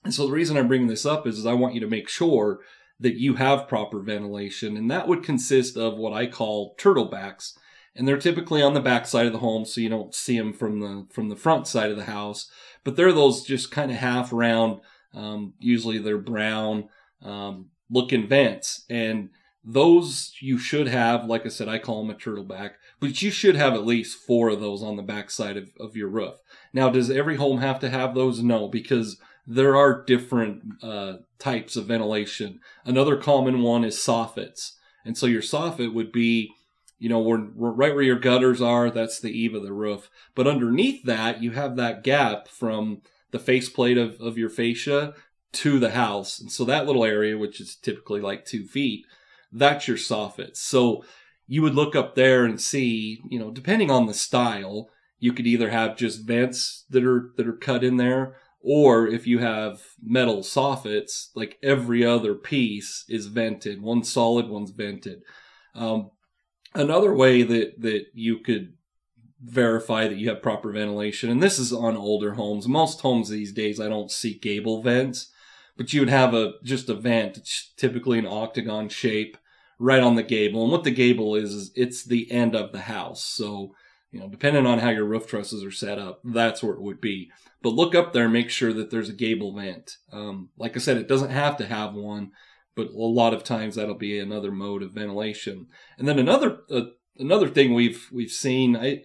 And 0.03 0.13
so 0.13 0.25
the 0.25 0.33
reason 0.33 0.57
I'm 0.57 0.67
bringing 0.67 0.87
this 0.87 1.05
up 1.05 1.27
is, 1.27 1.37
is 1.37 1.45
I 1.45 1.53
want 1.53 1.73
you 1.73 1.81
to 1.81 1.87
make 1.87 2.07
sure 2.07 2.61
that 2.99 3.15
you 3.15 3.35
have 3.35 3.67
proper 3.67 3.99
ventilation. 3.99 4.77
And 4.77 4.89
that 4.89 5.07
would 5.07 5.23
consist 5.23 5.75
of 5.75 5.97
what 5.97 6.13
I 6.13 6.27
call 6.27 6.75
turtlebacks. 6.77 7.57
And 7.95 8.07
they're 8.07 8.17
typically 8.17 8.61
on 8.61 8.73
the 8.73 8.79
back 8.79 9.05
side 9.05 9.25
of 9.25 9.33
the 9.33 9.39
home, 9.39 9.65
so 9.65 9.81
you 9.81 9.89
don't 9.89 10.15
see 10.15 10.37
them 10.37 10.53
from 10.53 10.79
the, 10.79 11.07
from 11.11 11.29
the 11.29 11.35
front 11.35 11.67
side 11.67 11.91
of 11.91 11.97
the 11.97 12.05
house. 12.05 12.49
But 12.83 12.95
they're 12.95 13.11
those 13.11 13.43
just 13.43 13.71
kind 13.71 13.91
of 13.91 13.97
half 13.97 14.31
round, 14.31 14.79
um, 15.13 15.53
usually 15.59 15.97
they're 15.97 16.17
brown, 16.17 16.87
um, 17.21 17.69
looking 17.89 18.27
vents. 18.27 18.85
And 18.89 19.29
those 19.63 20.33
you 20.39 20.57
should 20.57 20.87
have, 20.87 21.25
like 21.25 21.45
I 21.45 21.49
said, 21.49 21.67
I 21.67 21.79
call 21.79 22.01
them 22.01 22.15
a 22.15 22.17
turtleback, 22.17 22.71
but 23.01 23.21
you 23.21 23.31
should 23.31 23.55
have 23.55 23.73
at 23.73 23.85
least 23.85 24.19
four 24.19 24.49
of 24.49 24.61
those 24.61 24.81
on 24.81 24.95
the 24.95 25.03
backside 25.03 25.57
of, 25.57 25.71
of 25.79 25.97
your 25.97 26.07
roof. 26.07 26.35
Now, 26.71 26.87
does 26.89 27.09
every 27.09 27.35
home 27.35 27.57
have 27.57 27.79
to 27.79 27.89
have 27.89 28.13
those? 28.13 28.41
No, 28.41 28.69
because 28.69 29.19
there 29.45 29.75
are 29.75 30.05
different 30.05 30.61
uh, 30.83 31.13
types 31.39 31.75
of 31.75 31.87
ventilation. 31.87 32.59
Another 32.85 33.17
common 33.17 33.63
one 33.63 33.83
is 33.83 33.97
soffits. 33.97 34.73
And 35.03 35.17
so 35.17 35.25
your 35.25 35.41
soffit 35.41 35.93
would 35.95 36.11
be, 36.11 36.53
you 36.99 37.09
know, 37.09 37.19
where, 37.19 37.39
right 37.39 37.95
where 37.95 38.03
your 38.03 38.19
gutters 38.19 38.61
are, 38.61 38.91
that's 38.91 39.19
the 39.19 39.31
eave 39.31 39.55
of 39.55 39.63
the 39.63 39.73
roof. 39.73 40.07
But 40.35 40.47
underneath 40.47 41.03
that, 41.05 41.41
you 41.41 41.51
have 41.51 41.75
that 41.77 42.03
gap 42.03 42.47
from 42.47 43.01
the 43.31 43.39
faceplate 43.39 43.97
of, 43.97 44.21
of 44.21 44.37
your 44.37 44.49
fascia 44.49 45.15
to 45.53 45.79
the 45.79 45.91
house. 45.91 46.39
And 46.39 46.51
so 46.51 46.65
that 46.65 46.85
little 46.85 47.03
area, 47.03 47.35
which 47.35 47.59
is 47.59 47.75
typically 47.75 48.21
like 48.21 48.45
two 48.45 48.65
feet, 48.65 49.05
that's 49.51 49.87
your 49.87 49.97
soffit. 49.97 50.55
So 50.55 51.03
you 51.51 51.61
would 51.61 51.75
look 51.75 51.97
up 51.97 52.15
there 52.15 52.45
and 52.45 52.61
see, 52.61 53.21
you 53.29 53.37
know, 53.37 53.51
depending 53.51 53.91
on 53.91 54.05
the 54.05 54.13
style, 54.13 54.89
you 55.19 55.33
could 55.33 55.45
either 55.45 55.69
have 55.69 55.97
just 55.97 56.25
vents 56.25 56.85
that 56.89 57.03
are 57.03 57.33
that 57.35 57.45
are 57.45 57.51
cut 57.51 57.83
in 57.83 57.97
there, 57.97 58.37
or 58.61 59.05
if 59.05 59.27
you 59.27 59.39
have 59.39 59.81
metal 60.01 60.43
soffits, 60.43 61.27
like 61.35 61.59
every 61.61 62.05
other 62.05 62.35
piece 62.35 63.03
is 63.09 63.25
vented. 63.25 63.81
One 63.81 64.05
solid, 64.05 64.47
one's 64.47 64.71
vented. 64.71 65.23
Um, 65.75 66.11
another 66.73 67.13
way 67.13 67.43
that 67.43 67.81
that 67.81 68.05
you 68.13 68.37
could 68.37 68.71
verify 69.43 70.07
that 70.07 70.17
you 70.17 70.29
have 70.29 70.41
proper 70.41 70.71
ventilation, 70.71 71.29
and 71.29 71.43
this 71.43 71.59
is 71.59 71.73
on 71.73 71.97
older 71.97 72.35
homes. 72.35 72.65
Most 72.65 73.01
homes 73.01 73.27
these 73.27 73.51
days, 73.51 73.77
I 73.77 73.89
don't 73.89 74.09
see 74.09 74.39
gable 74.39 74.81
vents, 74.81 75.29
but 75.75 75.91
you 75.91 75.99
would 75.99 76.09
have 76.09 76.33
a 76.33 76.53
just 76.63 76.87
a 76.87 76.93
vent, 76.93 77.35
it's 77.35 77.73
typically 77.75 78.19
an 78.19 78.25
octagon 78.25 78.87
shape, 78.87 79.35
right 79.81 80.01
on 80.01 80.15
the 80.15 80.23
gable. 80.23 80.61
And 80.61 80.71
what 80.71 80.83
the 80.83 80.91
gable 80.91 81.35
is, 81.35 81.53
is 81.53 81.71
it's 81.75 82.05
the 82.05 82.31
end 82.31 82.55
of 82.55 82.71
the 82.71 82.81
house. 82.81 83.23
So, 83.23 83.73
you 84.11 84.19
know, 84.19 84.29
depending 84.29 84.67
on 84.67 84.77
how 84.77 84.89
your 84.89 85.05
roof 85.05 85.25
trusses 85.25 85.63
are 85.63 85.71
set 85.71 85.97
up, 85.97 86.21
that's 86.23 86.61
where 86.61 86.75
it 86.75 86.81
would 86.81 87.01
be. 87.01 87.31
But 87.63 87.73
look 87.73 87.95
up 87.95 88.13
there 88.13 88.25
and 88.25 88.33
make 88.33 88.51
sure 88.51 88.73
that 88.73 88.91
there's 88.91 89.09
a 89.09 89.13
gable 89.13 89.55
vent. 89.55 89.97
Um, 90.11 90.49
like 90.55 90.75
I 90.75 90.79
said, 90.79 90.97
it 90.97 91.07
doesn't 91.07 91.31
have 91.31 91.57
to 91.57 91.65
have 91.65 91.95
one, 91.95 92.31
but 92.75 92.89
a 92.89 92.97
lot 92.97 93.33
of 93.33 93.43
times 93.43 93.75
that'll 93.75 93.95
be 93.95 94.19
another 94.19 94.51
mode 94.51 94.83
of 94.83 94.91
ventilation. 94.91 95.67
And 95.97 96.07
then 96.07 96.19
another 96.19 96.59
uh, 96.69 96.81
another 97.17 97.49
thing 97.49 97.73
we've 97.73 98.07
we've 98.11 98.31
seen, 98.31 98.75
I 98.75 99.03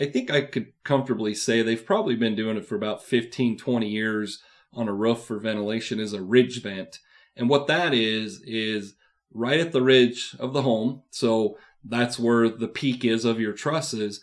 I 0.00 0.06
think 0.06 0.30
I 0.30 0.42
could 0.42 0.72
comfortably 0.82 1.34
say 1.34 1.60
they've 1.60 1.84
probably 1.84 2.16
been 2.16 2.34
doing 2.34 2.56
it 2.56 2.66
for 2.66 2.74
about 2.74 3.04
15, 3.04 3.58
20 3.58 3.88
years 3.88 4.42
on 4.72 4.88
a 4.88 4.94
roof 4.94 5.24
for 5.24 5.38
ventilation 5.38 6.00
is 6.00 6.12
a 6.12 6.22
ridge 6.22 6.62
vent. 6.62 7.00
And 7.34 7.50
what 7.50 7.66
that 7.66 7.92
is 7.92 8.42
is 8.46 8.94
right 9.36 9.60
at 9.60 9.72
the 9.72 9.82
ridge 9.82 10.34
of 10.38 10.52
the 10.52 10.62
home. 10.62 11.02
So 11.10 11.58
that's 11.84 12.18
where 12.18 12.48
the 12.48 12.68
peak 12.68 13.04
is 13.04 13.24
of 13.24 13.40
your 13.40 13.52
trusses. 13.52 14.20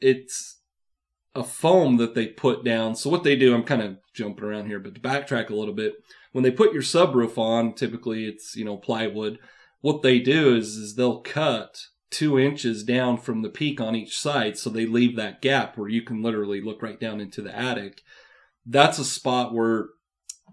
It's 0.00 0.60
a 1.34 1.44
foam 1.44 1.96
that 1.96 2.14
they 2.14 2.26
put 2.26 2.64
down. 2.64 2.94
So 2.94 3.10
what 3.10 3.24
they 3.24 3.36
do, 3.36 3.54
I'm 3.54 3.64
kind 3.64 3.82
of 3.82 3.96
jumping 4.14 4.44
around 4.44 4.66
here, 4.66 4.78
but 4.78 4.94
to 4.94 5.00
backtrack 5.00 5.50
a 5.50 5.54
little 5.54 5.74
bit, 5.74 5.94
when 6.32 6.44
they 6.44 6.50
put 6.50 6.72
your 6.72 6.82
subroof 6.82 7.36
on, 7.38 7.74
typically 7.74 8.26
it's, 8.26 8.56
you 8.56 8.64
know, 8.64 8.76
plywood. 8.76 9.38
What 9.80 10.02
they 10.02 10.18
do 10.18 10.54
is, 10.54 10.76
is 10.76 10.94
they'll 10.94 11.20
cut 11.20 11.86
two 12.10 12.38
inches 12.38 12.84
down 12.84 13.16
from 13.16 13.42
the 13.42 13.48
peak 13.48 13.80
on 13.80 13.96
each 13.96 14.18
side. 14.18 14.56
So 14.58 14.70
they 14.70 14.86
leave 14.86 15.16
that 15.16 15.40
gap 15.40 15.76
where 15.76 15.88
you 15.88 16.02
can 16.02 16.22
literally 16.22 16.60
look 16.60 16.82
right 16.82 17.00
down 17.00 17.20
into 17.20 17.42
the 17.42 17.56
attic. 17.56 18.02
That's 18.66 18.98
a 18.98 19.04
spot 19.04 19.54
where 19.54 19.88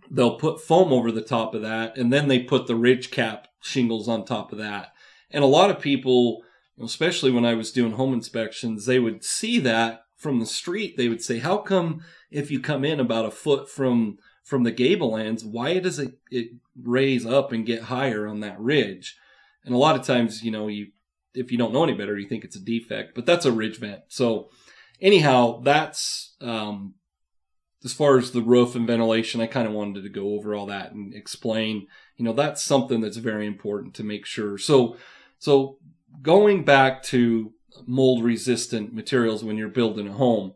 they'll 0.10 0.40
put 0.40 0.62
foam 0.62 0.92
over 0.92 1.12
the 1.12 1.22
top 1.22 1.54
of 1.54 1.62
that 1.62 1.98
and 1.98 2.12
then 2.12 2.28
they 2.28 2.40
put 2.40 2.68
the 2.68 2.76
ridge 2.76 3.12
cap 3.12 3.49
shingles 3.62 4.08
on 4.08 4.26
top 4.26 4.52
of 4.52 4.58
that. 4.58 4.94
And 5.32 5.44
a 5.44 5.48
lot 5.48 5.70
of 5.70 5.80
people, 5.80 6.44
especially 6.82 7.32
when 7.32 7.46
I 7.46 7.54
was 7.54 7.72
doing 7.72 7.94
home 7.94 8.14
inspections, 8.14 8.86
they 8.86 9.00
would 9.00 9.24
see 9.24 9.60
that 9.60 10.02
from 10.16 10.40
the 10.40 10.46
street. 10.46 10.98
They 10.98 11.08
would 11.08 11.22
say, 11.22 11.40
how 11.40 11.58
come 11.58 12.02
if 12.32 12.52
you 12.52 12.60
come 12.60 12.84
in 12.84 13.00
about 13.00 13.26
a 13.26 13.32
foot 13.32 13.70
from, 13.70 14.18
from 14.44 14.64
the 14.64 14.72
gable 14.72 15.16
ends, 15.16 15.44
why 15.44 15.80
does 15.80 16.00
it, 16.00 16.20
it 16.32 16.52
raise 16.82 17.26
up 17.26 17.52
and 17.52 17.66
get 17.66 17.84
higher 17.84 18.28
on 18.28 18.40
that 18.40 18.60
ridge? 18.60 19.18
And 19.66 19.76
a 19.76 19.78
lot 19.78 19.96
of 19.96 20.06
times, 20.06 20.44
you 20.44 20.52
know, 20.52 20.68
you, 20.68 20.88
if 21.34 21.52
you 21.52 21.58
don't 21.58 21.74
know 21.74 21.84
any 21.84 21.94
better, 21.94 22.18
you 22.18 22.28
think 22.28 22.44
it's 22.44 22.56
a 22.56 22.64
defect, 22.64 23.14
but 23.14 23.26
that's 23.26 23.46
a 23.46 23.52
ridge 23.52 23.78
vent. 23.78 24.02
So 24.08 24.50
anyhow, 25.00 25.62
that's, 25.64 26.36
um, 26.42 26.96
as 27.84 27.94
far 27.94 28.18
as 28.18 28.32
the 28.32 28.42
roof 28.42 28.76
and 28.76 28.86
ventilation, 28.86 29.40
I 29.40 29.48
kind 29.48 29.68
of 29.68 29.74
wanted 29.74 30.04
to 30.04 30.10
go 30.10 30.34
over 30.34 30.54
all 30.54 30.66
that 30.66 30.92
and 30.92 31.14
explain, 31.14 31.88
you 32.18 32.26
know, 32.26 32.34
that's 32.34 32.62
something 32.62 33.00
that's 33.00 33.18
very 33.18 33.48
important 33.48 33.94
to 33.96 34.04
make 34.04 34.26
sure. 34.26 34.58
So, 34.58 34.98
so 35.38 35.78
going 36.22 36.66
back 36.66 37.04
to 37.04 37.54
mold 37.86 38.24
resistant 38.24 38.94
materials 38.94 39.44
when 39.44 39.58
you're 39.58 39.70
building 39.70 40.08
a 40.08 40.14
home, 40.14 40.56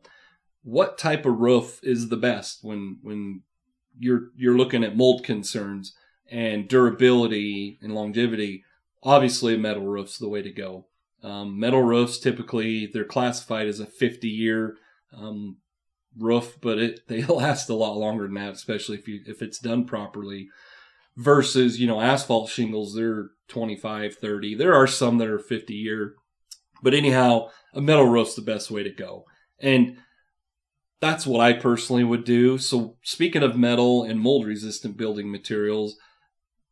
what 0.63 0.97
type 0.97 1.25
of 1.25 1.39
roof 1.39 1.79
is 1.83 2.09
the 2.09 2.17
best 2.17 2.59
when, 2.61 2.99
when 3.01 3.41
you're, 3.97 4.31
you're 4.35 4.57
looking 4.57 4.83
at 4.83 4.97
mold 4.97 5.23
concerns 5.23 5.95
and 6.29 6.67
durability 6.67 7.79
and 7.81 7.95
longevity? 7.95 8.65
Obviously, 9.01 9.57
metal 9.57 9.85
roof's 9.85 10.17
the 10.17 10.29
way 10.29 10.41
to 10.41 10.51
go. 10.51 10.87
Um, 11.21 11.57
metal 11.57 11.81
roofs 11.81 12.19
typically 12.19 12.85
they're 12.85 13.05
classified 13.05 13.67
as 13.67 13.79
a 13.79 13.85
50 13.85 14.27
year 14.27 14.75
um, 15.17 15.57
roof, 16.17 16.57
but 16.61 16.77
it 16.77 17.07
they 17.07 17.23
last 17.25 17.69
a 17.69 17.75
lot 17.75 17.97
longer 17.97 18.25
than 18.25 18.35
that, 18.35 18.53
especially 18.53 18.97
if 18.97 19.07
you 19.07 19.21
if 19.25 19.41
it's 19.41 19.59
done 19.59 19.85
properly. 19.85 20.49
Versus, 21.15 21.79
you 21.79 21.85
know, 21.85 22.01
asphalt 22.01 22.49
shingles, 22.49 22.95
they're 22.95 23.29
25, 23.47 24.15
30. 24.15 24.55
There 24.55 24.73
are 24.73 24.87
some 24.87 25.19
that 25.19 25.27
are 25.27 25.37
50 25.37 25.71
year. 25.71 26.15
But 26.81 26.95
anyhow, 26.95 27.49
a 27.71 27.81
metal 27.81 28.07
roof's 28.07 28.33
the 28.33 28.41
best 28.41 28.71
way 28.71 28.81
to 28.81 28.89
go. 28.89 29.25
And 29.59 29.97
that's 30.99 31.27
what 31.27 31.41
I 31.41 31.53
personally 31.53 32.03
would 32.03 32.23
do. 32.23 32.57
So 32.57 32.95
speaking 33.03 33.43
of 33.43 33.57
metal 33.57 34.03
and 34.03 34.19
mold 34.19 34.47
resistant 34.47 34.97
building 34.97 35.31
materials, 35.31 35.97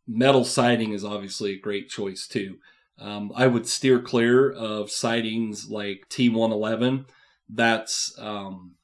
metal 0.08 0.44
siding 0.44 0.94
is 0.94 1.06
obviously 1.06 1.52
a 1.54 1.60
great 1.60 1.90
choice 1.90 2.28
too. 2.28 2.58
Um, 2.98 3.32
I 3.36 3.48
would 3.48 3.68
steer 3.68 4.00
clear 4.00 4.52
of 4.52 4.92
sidings 4.92 5.70
like 5.70 6.06
T111. 6.10 7.06
That's 7.50 8.16
um, 8.18 8.76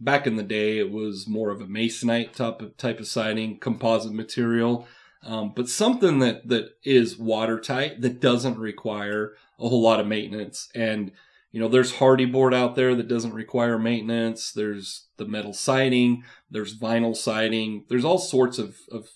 back 0.00 0.26
in 0.26 0.36
the 0.36 0.42
day, 0.42 0.78
it 0.78 0.90
was 0.90 1.28
more 1.28 1.50
of 1.50 1.60
a 1.60 1.66
masonite 1.66 2.32
type 2.32 2.62
of, 2.62 2.76
type 2.76 2.98
of 2.98 3.06
siding, 3.06 3.58
composite 3.58 4.12
material. 4.12 4.88
Um, 5.22 5.52
but 5.54 5.68
something 5.68 6.18
that, 6.20 6.48
that 6.48 6.76
is 6.82 7.18
watertight 7.18 8.00
that 8.00 8.20
doesn't 8.20 8.58
require 8.58 9.34
a 9.58 9.68
whole 9.68 9.82
lot 9.82 10.00
of 10.00 10.06
maintenance. 10.06 10.70
And, 10.74 11.12
you 11.52 11.60
know, 11.60 11.68
there's 11.68 11.94
Hardie 11.94 12.30
board 12.30 12.54
out 12.54 12.74
there 12.74 12.94
that 12.94 13.08
doesn't 13.08 13.34
require 13.34 13.78
maintenance. 13.78 14.50
There's 14.50 15.08
the 15.18 15.26
metal 15.26 15.52
siding. 15.52 16.24
There's 16.50 16.78
vinyl 16.78 17.14
siding. 17.14 17.84
There's 17.90 18.04
all 18.04 18.18
sorts 18.18 18.58
of, 18.58 18.78
of 18.90 19.10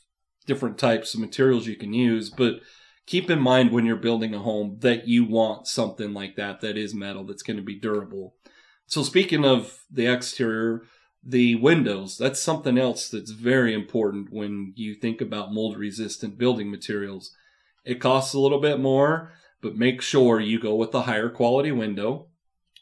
different 0.47 0.77
types 0.77 1.15
of 1.15 1.21
materials 1.21 1.67
you 1.67 1.77
can 1.77 1.95
use. 1.95 2.29
But 2.29 2.61
keep 3.07 3.31
in 3.31 3.41
mind 3.41 3.73
when 3.73 3.87
you're 3.87 3.97
building 3.97 4.35
a 4.35 4.41
home 4.41 4.77
that 4.81 5.09
you 5.09 5.25
want 5.25 5.67
something 5.67 6.13
like 6.13 6.37
that 6.37 6.61
that 6.61 6.77
is 6.77 6.95
metal 6.95 7.25
that's 7.25 7.43
going 7.43 7.57
to 7.57 7.63
be 7.63 7.79
durable. 7.79 8.35
So 8.87 9.03
speaking 9.03 9.45
of 9.45 9.85
the 9.91 10.07
exterior, 10.07 10.83
the 11.23 11.55
windows, 11.57 12.19
that's 12.19 12.41
something 12.41 12.79
else 12.79 13.09
that's 13.09 13.31
very 13.31 13.73
important 13.73 14.29
when 14.31 14.73
you 14.77 14.95
think 14.95 15.21
about 15.21 15.53
mold 15.53 15.79
resistant 15.79 16.39
building 16.39 16.71
materials. 16.71 17.31
It 17.85 18.01
costs 18.01 18.35
a 18.35 18.41
little 18.41 18.61
bit 18.61 18.79
more, 18.81 19.33
but 19.63 19.77
make 19.77 20.03
sure 20.03 20.41
you 20.41 20.61
go 20.61 20.75
with 20.75 20.91
the 20.91 21.03
higher 21.03 21.31
quality 21.31 21.73
window. 21.73 22.29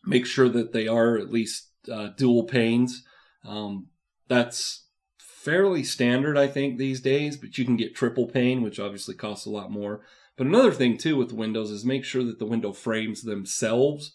Make 0.04 0.26
sure 0.26 0.49
that 0.49 0.73
they 0.73 0.88
are 0.88 1.16
at 1.16 1.30
least 1.30 1.68
uh, 1.90 2.09
dual 2.16 2.44
panes. 2.44 3.04
Um, 3.44 3.88
that's 4.28 4.87
fairly 5.18 5.82
standard, 5.82 6.38
I 6.38 6.47
think, 6.47 6.78
these 6.78 7.00
days, 7.00 7.37
but 7.37 7.59
you 7.59 7.64
can 7.64 7.76
get 7.76 7.94
triple 7.94 8.26
pane, 8.26 8.62
which 8.62 8.78
obviously 8.78 9.14
costs 9.14 9.47
a 9.47 9.50
lot 9.50 9.71
more. 9.71 10.02
But 10.37 10.47
another 10.47 10.73
thing 10.73 10.97
too 10.97 11.16
with 11.16 11.32
windows 11.32 11.71
is 11.71 11.85
make 11.85 12.04
sure 12.04 12.25
that 12.25 12.38
the 12.38 12.47
window 12.47 12.73
frames 12.73 13.23
themselves 13.23 14.14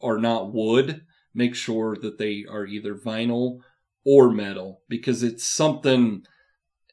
are 0.00 0.18
not 0.18 0.52
wood. 0.52 1.04
Make 1.38 1.54
sure 1.54 1.96
that 1.96 2.18
they 2.18 2.44
are 2.50 2.66
either 2.66 2.94
vinyl 2.94 3.60
or 4.04 4.30
metal 4.30 4.82
because 4.88 5.22
it's 5.22 5.44
something 5.44 6.24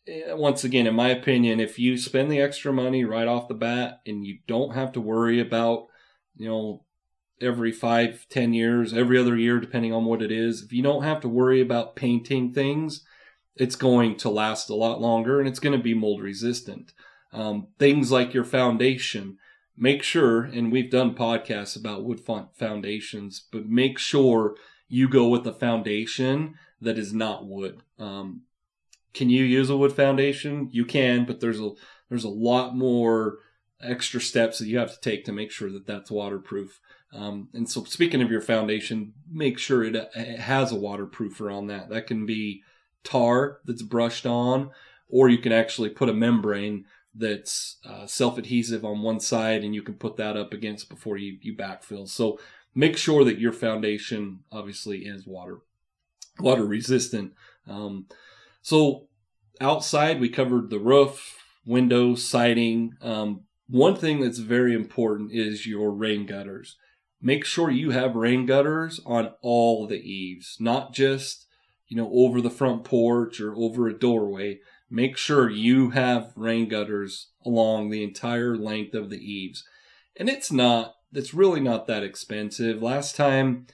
eh, 0.07 0.33
once 0.33 0.63
again 0.63 0.85
in 0.85 0.95
my 0.95 1.09
opinion 1.09 1.59
if 1.59 1.79
you 1.79 1.97
spend 1.97 2.31
the 2.31 2.41
extra 2.41 2.73
money 2.73 3.05
right 3.05 3.27
off 3.27 3.47
the 3.47 3.53
bat 3.53 4.01
and 4.05 4.25
you 4.25 4.39
don't 4.47 4.73
have 4.73 4.91
to 4.91 4.99
worry 4.99 5.39
about 5.39 5.87
you 6.35 6.47
know 6.47 6.83
every 7.41 7.71
five 7.71 8.25
ten 8.29 8.53
years 8.53 8.93
every 8.93 9.17
other 9.17 9.37
year 9.37 9.59
depending 9.59 9.93
on 9.93 10.03
what 10.03 10.21
it 10.21 10.31
is 10.31 10.63
if 10.63 10.73
you 10.73 10.83
don't 10.83 11.03
have 11.03 11.21
to 11.21 11.29
worry 11.29 11.61
about 11.61 11.95
painting 11.95 12.51
things 12.53 13.05
it's 13.55 13.75
going 13.75 14.17
to 14.17 14.29
last 14.29 14.69
a 14.69 14.75
lot 14.75 15.01
longer 15.01 15.39
and 15.39 15.47
it's 15.47 15.59
going 15.59 15.77
to 15.77 15.83
be 15.83 15.93
mold 15.93 16.21
resistant. 16.21 16.93
Um, 17.31 17.67
things 17.79 18.11
like 18.11 18.33
your 18.33 18.43
foundation 18.43 19.37
make 19.77 20.03
sure 20.03 20.43
and 20.43 20.71
we've 20.71 20.91
done 20.91 21.13
podcasts 21.13 21.75
about 21.75 22.03
wood 22.03 22.21
foundations 22.57 23.43
but 23.51 23.67
make 23.67 23.99
sure 23.99 24.55
you 24.87 25.09
go 25.09 25.27
with 25.27 25.45
a 25.47 25.53
foundation 25.53 26.55
that 26.81 26.97
is 26.97 27.13
not 27.13 27.45
wood. 27.45 27.81
Um, 27.99 28.41
can 29.13 29.29
you 29.29 29.43
use 29.43 29.69
a 29.69 29.77
wood 29.77 29.93
foundation? 29.93 30.69
You 30.71 30.85
can, 30.85 31.25
but 31.25 31.39
there's 31.39 31.59
a 31.59 31.71
there's 32.09 32.23
a 32.23 32.29
lot 32.29 32.75
more 32.75 33.39
extra 33.81 34.21
steps 34.21 34.59
that 34.59 34.67
you 34.67 34.77
have 34.77 34.93
to 34.93 35.01
take 35.01 35.25
to 35.25 35.31
make 35.31 35.51
sure 35.51 35.71
that 35.71 35.87
that's 35.87 36.11
waterproof. 36.11 36.79
Um, 37.13 37.49
and 37.53 37.69
so, 37.69 37.83
speaking 37.85 38.21
of 38.21 38.29
your 38.29 38.41
foundation, 38.41 39.13
make 39.31 39.57
sure 39.57 39.83
it, 39.83 39.95
it 39.95 40.39
has 40.39 40.71
a 40.71 40.75
waterproofer 40.75 41.53
on 41.53 41.67
that. 41.67 41.89
That 41.89 42.07
can 42.07 42.25
be 42.25 42.61
tar 43.03 43.59
that's 43.65 43.83
brushed 43.83 44.25
on, 44.25 44.71
or 45.09 45.29
you 45.29 45.37
can 45.37 45.51
actually 45.51 45.89
put 45.89 46.09
a 46.09 46.13
membrane 46.13 46.85
that's 47.17 47.77
uh, 47.85 48.05
self-adhesive 48.05 48.83
on 48.83 49.01
one 49.01 49.19
side, 49.19 49.63
and 49.63 49.73
you 49.73 49.81
can 49.81 49.95
put 49.95 50.17
that 50.17 50.35
up 50.35 50.53
against 50.53 50.89
before 50.89 51.17
you 51.17 51.37
you 51.41 51.55
backfill. 51.55 52.07
So 52.07 52.39
make 52.73 52.97
sure 52.97 53.23
that 53.23 53.39
your 53.39 53.53
foundation 53.53 54.39
obviously 54.51 54.99
is 54.99 55.25
water 55.25 55.59
water 56.39 56.65
resistant. 56.65 57.33
Um, 57.67 58.07
so 58.61 59.07
outside, 59.61 60.19
we 60.19 60.29
covered 60.29 60.69
the 60.69 60.79
roof, 60.79 61.37
window 61.65 62.15
siding. 62.15 62.95
Um, 63.01 63.41
one 63.67 63.95
thing 63.95 64.19
that's 64.19 64.39
very 64.39 64.73
important 64.73 65.31
is 65.31 65.65
your 65.65 65.91
rain 65.91 66.25
gutters. 66.25 66.77
Make 67.21 67.45
sure 67.45 67.71
you 67.71 67.91
have 67.91 68.15
rain 68.15 68.45
gutters 68.45 68.99
on 69.05 69.31
all 69.41 69.87
the 69.87 69.99
eaves, 69.99 70.57
not 70.59 70.93
just 70.93 71.47
you 71.87 71.95
know 71.95 72.11
over 72.13 72.41
the 72.41 72.49
front 72.49 72.83
porch 72.83 73.39
or 73.39 73.55
over 73.55 73.87
a 73.87 73.97
doorway. 73.97 74.59
Make 74.89 75.17
sure 75.17 75.49
you 75.49 75.91
have 75.91 76.31
rain 76.35 76.67
gutters 76.69 77.29
along 77.45 77.89
the 77.89 78.03
entire 78.03 78.55
length 78.55 78.93
of 78.93 79.09
the 79.09 79.17
eaves. 79.17 79.63
And 80.17 80.29
it's 80.29 80.51
not, 80.51 80.95
it's 81.11 81.33
really 81.33 81.59
not 81.59 81.87
that 81.87 82.03
expensive. 82.03 82.81
Last 82.81 83.15
time 83.15 83.67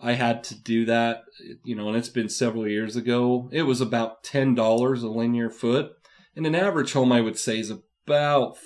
I 0.00 0.12
had 0.12 0.44
to 0.44 0.54
do 0.54 0.84
that, 0.86 1.22
you 1.64 1.74
know, 1.74 1.88
and 1.88 1.96
it's 1.96 2.08
been 2.08 2.28
several 2.28 2.68
years 2.68 2.96
ago. 2.96 3.48
It 3.52 3.62
was 3.62 3.80
about 3.80 4.22
$10 4.22 5.02
a 5.02 5.06
linear 5.06 5.50
foot. 5.50 5.92
And 6.36 6.46
an 6.46 6.54
average 6.54 6.92
home, 6.92 7.12
I 7.12 7.20
would 7.20 7.38
say, 7.38 7.58
is 7.58 7.72
about 8.06 8.56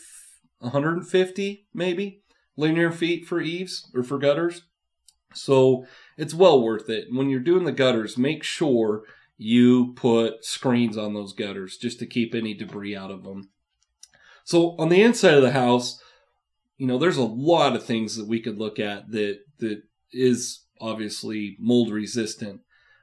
150 0.58 1.66
maybe 1.72 2.22
linear 2.56 2.92
feet 2.92 3.26
for 3.26 3.40
eaves 3.40 3.90
or 3.94 4.02
for 4.02 4.18
gutters. 4.18 4.62
So 5.34 5.86
it's 6.16 6.34
well 6.34 6.62
worth 6.62 6.88
it. 6.88 7.08
When 7.10 7.28
you're 7.28 7.40
doing 7.40 7.64
the 7.64 7.72
gutters, 7.72 8.16
make 8.16 8.44
sure 8.44 9.02
you 9.36 9.92
put 9.94 10.44
screens 10.44 10.96
on 10.96 11.14
those 11.14 11.32
gutters 11.32 11.76
just 11.76 11.98
to 11.98 12.06
keep 12.06 12.34
any 12.34 12.54
debris 12.54 12.96
out 12.96 13.10
of 13.10 13.24
them. 13.24 13.50
So 14.44 14.76
on 14.78 14.88
the 14.88 15.02
inside 15.02 15.34
of 15.34 15.42
the 15.42 15.52
house, 15.52 16.00
you 16.76 16.86
know, 16.86 16.98
there's 16.98 17.16
a 17.16 17.22
lot 17.22 17.74
of 17.74 17.84
things 17.84 18.16
that 18.16 18.26
we 18.26 18.40
could 18.40 18.58
look 18.58 18.78
at 18.78 19.10
that 19.10 19.40
that 19.58 19.82
is 20.12 20.60
obviously 20.80 21.56
mold 21.58 21.90
resistant. 21.90 22.60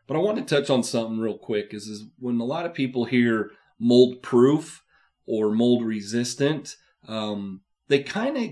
But 0.07 0.17
I 0.17 0.19
want 0.19 0.37
to 0.37 0.43
touch 0.43 0.69
on 0.69 0.83
something 0.83 1.19
real 1.19 1.37
quick 1.37 1.73
is, 1.73 1.87
is 1.87 2.05
when 2.19 2.39
a 2.39 2.45
lot 2.45 2.65
of 2.65 2.73
people 2.73 3.05
hear 3.05 3.51
mold 3.79 4.21
proof 4.21 4.83
or 5.25 5.51
mold 5.51 5.85
resistant, 5.85 6.75
um, 7.07 7.61
they 7.87 8.03
kind 8.03 8.37
of 8.37 8.49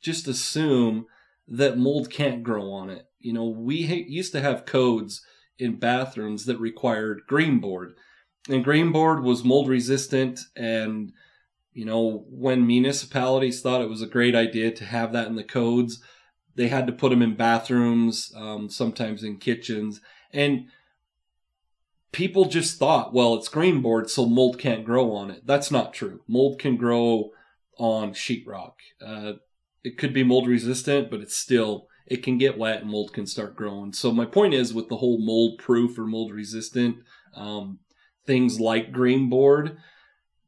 just 0.00 0.28
assume 0.28 1.06
that 1.48 1.78
mold 1.78 2.10
can't 2.10 2.42
grow 2.42 2.72
on 2.72 2.90
it. 2.90 3.06
You 3.20 3.32
know, 3.32 3.46
we 3.46 3.86
ha- 3.86 4.04
used 4.08 4.32
to 4.32 4.40
have 4.40 4.66
codes 4.66 5.24
in 5.58 5.78
bathrooms 5.78 6.44
that 6.46 6.58
required 6.58 7.22
green 7.26 7.58
board, 7.58 7.94
and 8.48 8.64
green 8.64 8.92
board 8.92 9.22
was 9.22 9.44
mold 9.44 9.68
resistant. 9.68 10.40
And 10.54 11.12
you 11.72 11.84
know, 11.84 12.24
when 12.30 12.66
municipalities 12.66 13.60
thought 13.60 13.82
it 13.82 13.90
was 13.90 14.02
a 14.02 14.06
great 14.06 14.34
idea 14.34 14.70
to 14.70 14.84
have 14.84 15.12
that 15.12 15.26
in 15.26 15.36
the 15.36 15.44
codes, 15.44 16.02
they 16.54 16.68
had 16.68 16.86
to 16.86 16.92
put 16.92 17.10
them 17.10 17.22
in 17.22 17.36
bathrooms, 17.36 18.32
um, 18.34 18.70
sometimes 18.70 19.22
in 19.22 19.36
kitchens, 19.36 20.00
and 20.32 20.66
people 22.12 22.46
just 22.46 22.78
thought, 22.78 23.12
well, 23.12 23.34
it's 23.34 23.48
green 23.48 23.82
board, 23.82 24.08
so 24.08 24.24
mold 24.24 24.58
can't 24.58 24.86
grow 24.86 25.12
on 25.12 25.30
it. 25.30 25.46
That's 25.46 25.70
not 25.70 25.92
true. 25.92 26.20
Mold 26.26 26.58
can 26.58 26.76
grow 26.76 27.30
on 27.78 28.12
sheetrock. 28.12 28.72
Uh, 29.06 29.34
it 29.84 29.98
could 29.98 30.14
be 30.14 30.24
mold 30.24 30.48
resistant, 30.48 31.10
but 31.10 31.20
it's 31.20 31.36
still 31.36 31.88
it 32.06 32.22
can 32.22 32.38
get 32.38 32.58
wet 32.58 32.82
and 32.82 32.90
mold 32.90 33.12
can 33.12 33.26
start 33.26 33.56
growing. 33.56 33.92
So 33.92 34.12
my 34.12 34.24
point 34.24 34.54
is 34.54 34.72
with 34.72 34.88
the 34.88 34.96
whole 34.96 35.18
mold 35.18 35.58
proof 35.58 35.98
or 35.98 36.06
mold 36.06 36.32
resistant 36.32 36.98
um, 37.34 37.80
things 38.26 38.60
like 38.60 38.92
green 38.92 39.28
board, 39.28 39.76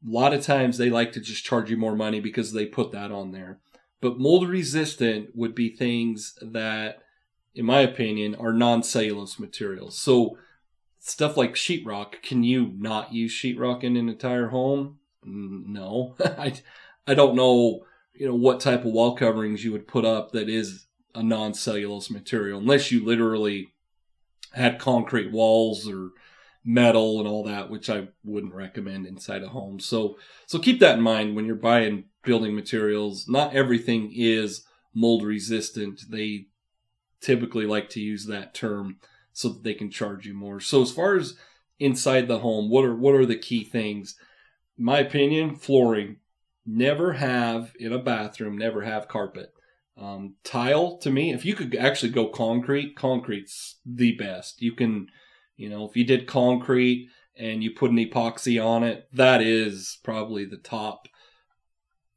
a 0.05 0.09
lot 0.09 0.33
of 0.33 0.43
times 0.43 0.77
they 0.77 0.89
like 0.89 1.11
to 1.13 1.19
just 1.19 1.43
charge 1.43 1.69
you 1.69 1.77
more 1.77 1.95
money 1.95 2.19
because 2.19 2.53
they 2.53 2.65
put 2.65 2.91
that 2.91 3.11
on 3.11 3.31
there. 3.31 3.59
But 4.01 4.19
mold 4.19 4.47
resistant 4.47 5.35
would 5.35 5.53
be 5.53 5.69
things 5.69 6.37
that, 6.41 6.99
in 7.53 7.65
my 7.65 7.81
opinion, 7.81 8.35
are 8.35 8.53
non 8.53 8.81
cellulose 8.81 9.39
materials. 9.39 9.97
So 9.99 10.37
stuff 10.99 11.35
like 11.35 11.55
sheetrock, 11.55 12.21
can 12.21 12.43
you 12.43 12.73
not 12.77 13.13
use 13.13 13.33
sheetrock 13.33 13.83
in 13.83 13.97
an 13.97 14.07
entire 14.07 14.47
home? 14.47 14.99
No. 15.23 16.15
I, 16.23 16.53
I 17.05 17.13
don't 17.13 17.35
know, 17.35 17.85
you 18.13 18.27
know, 18.27 18.35
what 18.35 18.61
type 18.61 18.85
of 18.85 18.93
wall 18.93 19.15
coverings 19.15 19.65
you 19.65 19.73
would 19.73 19.87
put 19.87 20.05
up 20.05 20.31
that 20.31 20.47
is 20.47 20.85
a 21.15 21.23
non 21.23 21.53
cellulose 21.53 22.09
material, 22.09 22.59
unless 22.59 22.91
you 22.91 23.03
literally 23.03 23.73
had 24.53 24.79
concrete 24.79 25.31
walls 25.31 25.87
or 25.87 26.11
metal 26.63 27.19
and 27.19 27.27
all 27.27 27.43
that, 27.43 27.69
which 27.69 27.89
I 27.89 28.09
wouldn't 28.23 28.53
recommend 28.53 29.05
inside 29.05 29.43
a 29.43 29.49
home. 29.49 29.79
So, 29.79 30.17
so 30.45 30.59
keep 30.59 30.79
that 30.79 30.97
in 30.97 31.01
mind 31.01 31.35
when 31.35 31.45
you're 31.45 31.55
buying 31.55 32.05
building 32.23 32.55
materials. 32.55 33.27
Not 33.27 33.55
everything 33.55 34.11
is 34.15 34.65
mold 34.93 35.23
resistant. 35.23 36.01
They 36.09 36.47
typically 37.21 37.65
like 37.65 37.89
to 37.89 37.99
use 37.99 38.25
that 38.25 38.53
term 38.53 38.97
so 39.33 39.49
that 39.49 39.63
they 39.63 39.73
can 39.73 39.89
charge 39.89 40.25
you 40.25 40.33
more. 40.33 40.59
So 40.59 40.81
as 40.81 40.91
far 40.91 41.15
as 41.15 41.35
inside 41.79 42.27
the 42.27 42.39
home, 42.39 42.69
what 42.69 42.85
are 42.85 42.95
what 42.95 43.15
are 43.15 43.25
the 43.25 43.37
key 43.37 43.63
things? 43.63 44.15
My 44.77 44.99
opinion, 44.99 45.55
flooring. 45.55 46.17
Never 46.65 47.13
have 47.13 47.73
in 47.79 47.93
a 47.93 47.97
bathroom, 47.97 48.57
never 48.57 48.83
have 48.83 49.07
carpet. 49.07 49.53
Um, 49.99 50.35
tile 50.43 50.97
to 50.99 51.09
me, 51.09 51.33
if 51.33 51.45
you 51.45 51.55
could 51.55 51.75
actually 51.75 52.11
go 52.11 52.27
concrete, 52.27 52.95
concrete's 52.95 53.79
the 53.85 54.13
best. 54.13 54.61
You 54.61 54.73
can, 54.73 55.07
you 55.57 55.69
know, 55.69 55.85
if 55.85 55.97
you 55.97 56.05
did 56.05 56.25
concrete 56.25 57.09
and 57.37 57.63
you 57.63 57.71
put 57.71 57.91
an 57.91 57.97
epoxy 57.97 58.63
on 58.63 58.83
it, 58.83 59.07
that 59.13 59.41
is 59.41 59.97
probably 60.03 60.45
the 60.45 60.57
top 60.57 61.07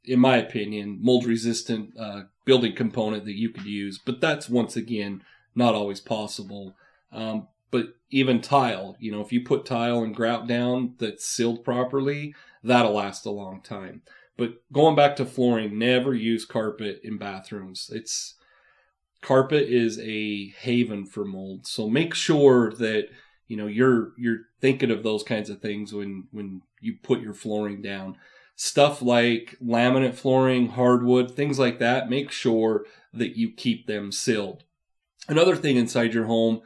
in 0.05 0.19
my 0.19 0.37
opinion, 0.37 0.99
mold 1.01 1.25
resistant 1.25 1.97
uh, 1.99 2.23
building 2.45 2.75
component 2.75 3.25
that 3.25 3.39
you 3.39 3.51
could 3.51 3.65
use. 3.65 3.99
But 4.05 4.21
that's 4.21 4.49
once 4.49 4.77
again 4.77 5.23
not 5.55 5.75
always 5.75 6.01
possible. 6.01 6.75
Um, 7.13 7.49
but 7.71 7.95
even 8.11 8.41
tile, 8.41 8.97
you 8.99 9.13
know, 9.13 9.21
if 9.21 9.33
you 9.33 9.43
put 9.45 9.65
tile 9.65 10.03
and 10.03 10.15
grout 10.15 10.47
down 10.47 10.95
that's 10.99 11.25
sealed 11.25 11.65
properly, 11.65 12.35
that'll 12.63 12.95
last 12.95 13.25
a 13.27 13.31
long 13.31 13.61
time. 13.63 14.03
But 14.37 14.63
going 14.73 14.97
back 14.97 15.17
to 15.17 15.27
flooring, 15.27 15.79
never 15.79 16.15
use 16.15 16.45
carpet 16.45 17.01
in 17.05 17.19
bathrooms. 17.19 17.91
It's 17.93 18.35
carpet 19.21 19.69
is 19.69 19.99
a 20.01 20.49
haven 20.49 21.07
for 21.07 21.25
mold. 21.25 21.67
So 21.67 21.89
make 21.89 22.15
sure 22.15 22.73
that 22.73 23.09
you 23.49 23.57
know 23.57 23.67
you're 23.67 24.13
you're 24.17 24.41
thinking 24.61 24.91
of 24.91 25.03
those 25.03 25.23
kinds 25.23 25.51
of 25.51 25.61
things 25.61 25.93
when 25.93 26.29
when 26.33 26.63
you 26.81 26.97
put 27.03 27.21
your 27.21 27.35
flooring 27.35 27.83
down. 27.83 28.17
Stuff 28.55 29.01
like 29.03 29.57
laminate 29.63 30.15
flooring, 30.15 30.69
hardwood, 30.71 31.35
things 31.35 31.59
like 31.59 31.79
that, 31.79 32.11
make 32.11 32.31
sure 32.31 32.85
that 33.13 33.37
you 33.37 33.51
keep 33.51 33.87
them 33.87 34.13
sealed. 34.13 34.65
Another 35.29 35.57
thing 35.57 35.77
inside 35.77 36.15
your 36.15 36.27
home 36.27 36.63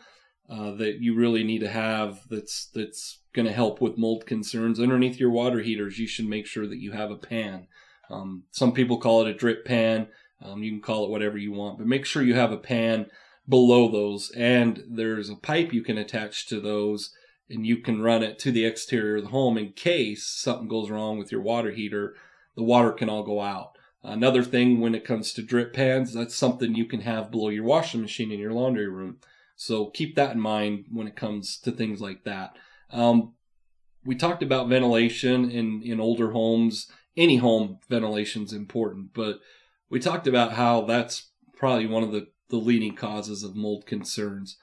uh, 0.48 0.72
that 0.72 1.00
you 1.00 1.14
really 1.14 1.42
need 1.42 1.60
to 1.60 1.68
have 1.68 2.20
that's 2.28 2.66
that's 2.74 3.18
going 3.32 3.46
to 3.46 3.52
help 3.52 3.80
with 3.80 3.98
mold 3.98 4.26
concerns 4.26 4.80
underneath 4.80 5.18
your 5.18 5.30
water 5.30 5.60
heaters. 5.60 5.98
You 5.98 6.06
should 6.06 6.28
make 6.28 6.46
sure 6.46 6.66
that 6.66 6.80
you 6.80 6.92
have 6.92 7.10
a 7.10 7.16
pan. 7.16 7.66
Um, 8.08 8.44
some 8.50 8.72
people 8.72 8.98
call 8.98 9.22
it 9.22 9.28
a 9.28 9.34
drip 9.34 9.64
pan. 9.64 10.08
Um, 10.42 10.62
you 10.62 10.70
can 10.70 10.80
call 10.80 11.04
it 11.04 11.10
whatever 11.10 11.36
you 11.36 11.52
want, 11.52 11.78
but 11.78 11.86
make 11.86 12.04
sure 12.04 12.22
you 12.22 12.34
have 12.34 12.52
a 12.52 12.58
pan 12.58 13.06
below 13.48 13.90
those, 13.90 14.30
and 14.32 14.82
there's 14.88 15.30
a 15.30 15.36
pipe 15.36 15.72
you 15.72 15.82
can 15.82 15.98
attach 15.98 16.46
to 16.46 16.60
those, 16.60 17.12
and 17.48 17.66
you 17.66 17.78
can 17.78 18.02
run 18.02 18.22
it 18.22 18.38
to 18.40 18.50
the 18.50 18.64
exterior 18.64 19.16
of 19.16 19.24
the 19.24 19.30
home 19.30 19.56
in 19.56 19.72
case 19.72 20.26
something 20.26 20.68
goes 20.68 20.90
wrong 20.90 21.18
with 21.18 21.32
your 21.32 21.40
water 21.40 21.70
heater. 21.70 22.14
The 22.56 22.62
water 22.62 22.92
can 22.92 23.08
all 23.08 23.22
go 23.22 23.40
out. 23.40 23.76
Another 24.02 24.42
thing 24.42 24.80
when 24.80 24.94
it 24.94 25.04
comes 25.04 25.32
to 25.32 25.42
drip 25.42 25.72
pans, 25.72 26.12
that's 26.12 26.34
something 26.34 26.74
you 26.74 26.84
can 26.84 27.00
have 27.00 27.30
below 27.30 27.48
your 27.48 27.64
washing 27.64 28.02
machine 28.02 28.30
in 28.30 28.38
your 28.38 28.52
laundry 28.52 28.88
room. 28.88 29.18
So 29.56 29.86
keep 29.86 30.14
that 30.16 30.32
in 30.32 30.40
mind 30.40 30.86
when 30.92 31.06
it 31.06 31.16
comes 31.16 31.58
to 31.60 31.72
things 31.72 32.00
like 32.00 32.24
that. 32.24 32.56
Um, 32.90 33.32
we 34.04 34.14
talked 34.14 34.42
about 34.42 34.68
ventilation 34.68 35.50
in, 35.50 35.82
in 35.82 35.98
older 35.98 36.30
homes. 36.30 36.90
Any 37.16 37.36
home 37.36 37.78
ventilation 37.88 38.42
is 38.42 38.52
important, 38.52 39.14
but 39.14 39.40
we 39.88 39.98
talked 39.98 40.26
about 40.26 40.52
how 40.52 40.82
that's 40.82 41.30
probably 41.56 41.86
one 41.86 42.02
of 42.02 42.12
the, 42.12 42.28
the 42.50 42.58
leading 42.58 42.94
causes 42.94 43.42
of 43.42 43.56
mold 43.56 43.86
concerns. 43.86 44.58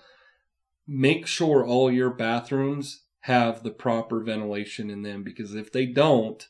Make 0.88 1.26
sure 1.28 1.66
all 1.66 1.92
your 1.92 2.12
bathrooms 2.12 3.02
have 3.22 3.64
the 3.64 3.72
proper 3.72 4.22
ventilation 4.22 4.90
in 4.90 5.02
them 5.02 5.24
because 5.24 5.56
if 5.56 5.72
they 5.72 5.88
don't, 5.88 6.48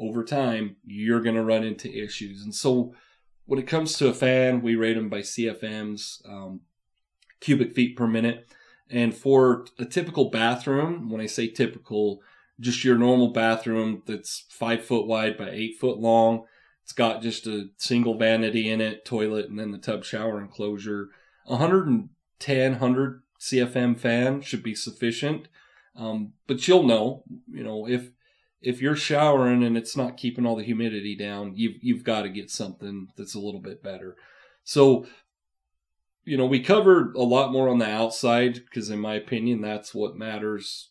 over 0.00 0.22
time, 0.24 0.76
you're 0.84 1.22
going 1.22 1.34
to 1.34 1.42
run 1.42 1.64
into 1.64 1.92
issues. 1.92 2.42
And 2.42 2.54
so 2.54 2.94
when 3.46 3.58
it 3.58 3.66
comes 3.66 3.96
to 3.98 4.08
a 4.08 4.14
fan, 4.14 4.62
we 4.62 4.76
rate 4.76 4.94
them 4.94 5.08
by 5.08 5.20
CFMs. 5.20 6.28
Um, 6.28 6.60
cubic 7.40 7.74
feet 7.74 7.96
per 7.96 8.06
minute. 8.06 8.48
And 8.90 9.14
for 9.14 9.66
a 9.78 9.84
typical 9.84 10.30
bathroom, 10.30 11.10
when 11.10 11.20
I 11.20 11.26
say 11.26 11.48
typical, 11.48 12.20
just 12.60 12.84
your 12.84 12.98
normal 12.98 13.32
bathroom 13.32 14.02
that's 14.06 14.46
five 14.48 14.84
foot 14.84 15.06
wide 15.06 15.36
by 15.36 15.50
eight 15.50 15.78
foot 15.78 15.98
long. 15.98 16.44
It's 16.82 16.92
got 16.92 17.22
just 17.22 17.46
a 17.46 17.68
single 17.76 18.16
vanity 18.16 18.70
in 18.70 18.80
it, 18.80 19.04
toilet, 19.04 19.48
and 19.48 19.58
then 19.58 19.72
the 19.72 19.78
tub 19.78 20.04
shower 20.04 20.40
enclosure. 20.40 21.08
110, 21.44 22.70
100 22.72 23.22
CFM 23.38 23.98
fan 23.98 24.40
should 24.40 24.62
be 24.62 24.74
sufficient. 24.74 25.48
Um, 25.94 26.32
but 26.46 26.66
you'll 26.66 26.84
know, 26.84 27.24
you 27.46 27.62
know, 27.62 27.86
if 27.86 28.10
if 28.60 28.80
you're 28.80 28.96
showering 28.96 29.62
and 29.62 29.76
it's 29.76 29.96
not 29.96 30.16
keeping 30.16 30.44
all 30.46 30.56
the 30.56 30.64
humidity 30.64 31.16
down, 31.16 31.52
you've 31.54 31.76
you've 31.82 32.04
got 32.04 32.22
to 32.22 32.28
get 32.28 32.50
something 32.50 33.08
that's 33.16 33.34
a 33.34 33.40
little 33.40 33.60
bit 33.60 33.82
better. 33.82 34.16
So 34.64 35.06
you 36.28 36.36
know, 36.36 36.46
we 36.46 36.60
covered 36.60 37.16
a 37.16 37.22
lot 37.22 37.52
more 37.52 37.70
on 37.70 37.78
the 37.78 37.88
outside 37.88 38.54
because, 38.54 38.90
in 38.90 38.98
my 38.98 39.14
opinion, 39.14 39.62
that's 39.62 39.94
what 39.94 40.16
matters 40.16 40.90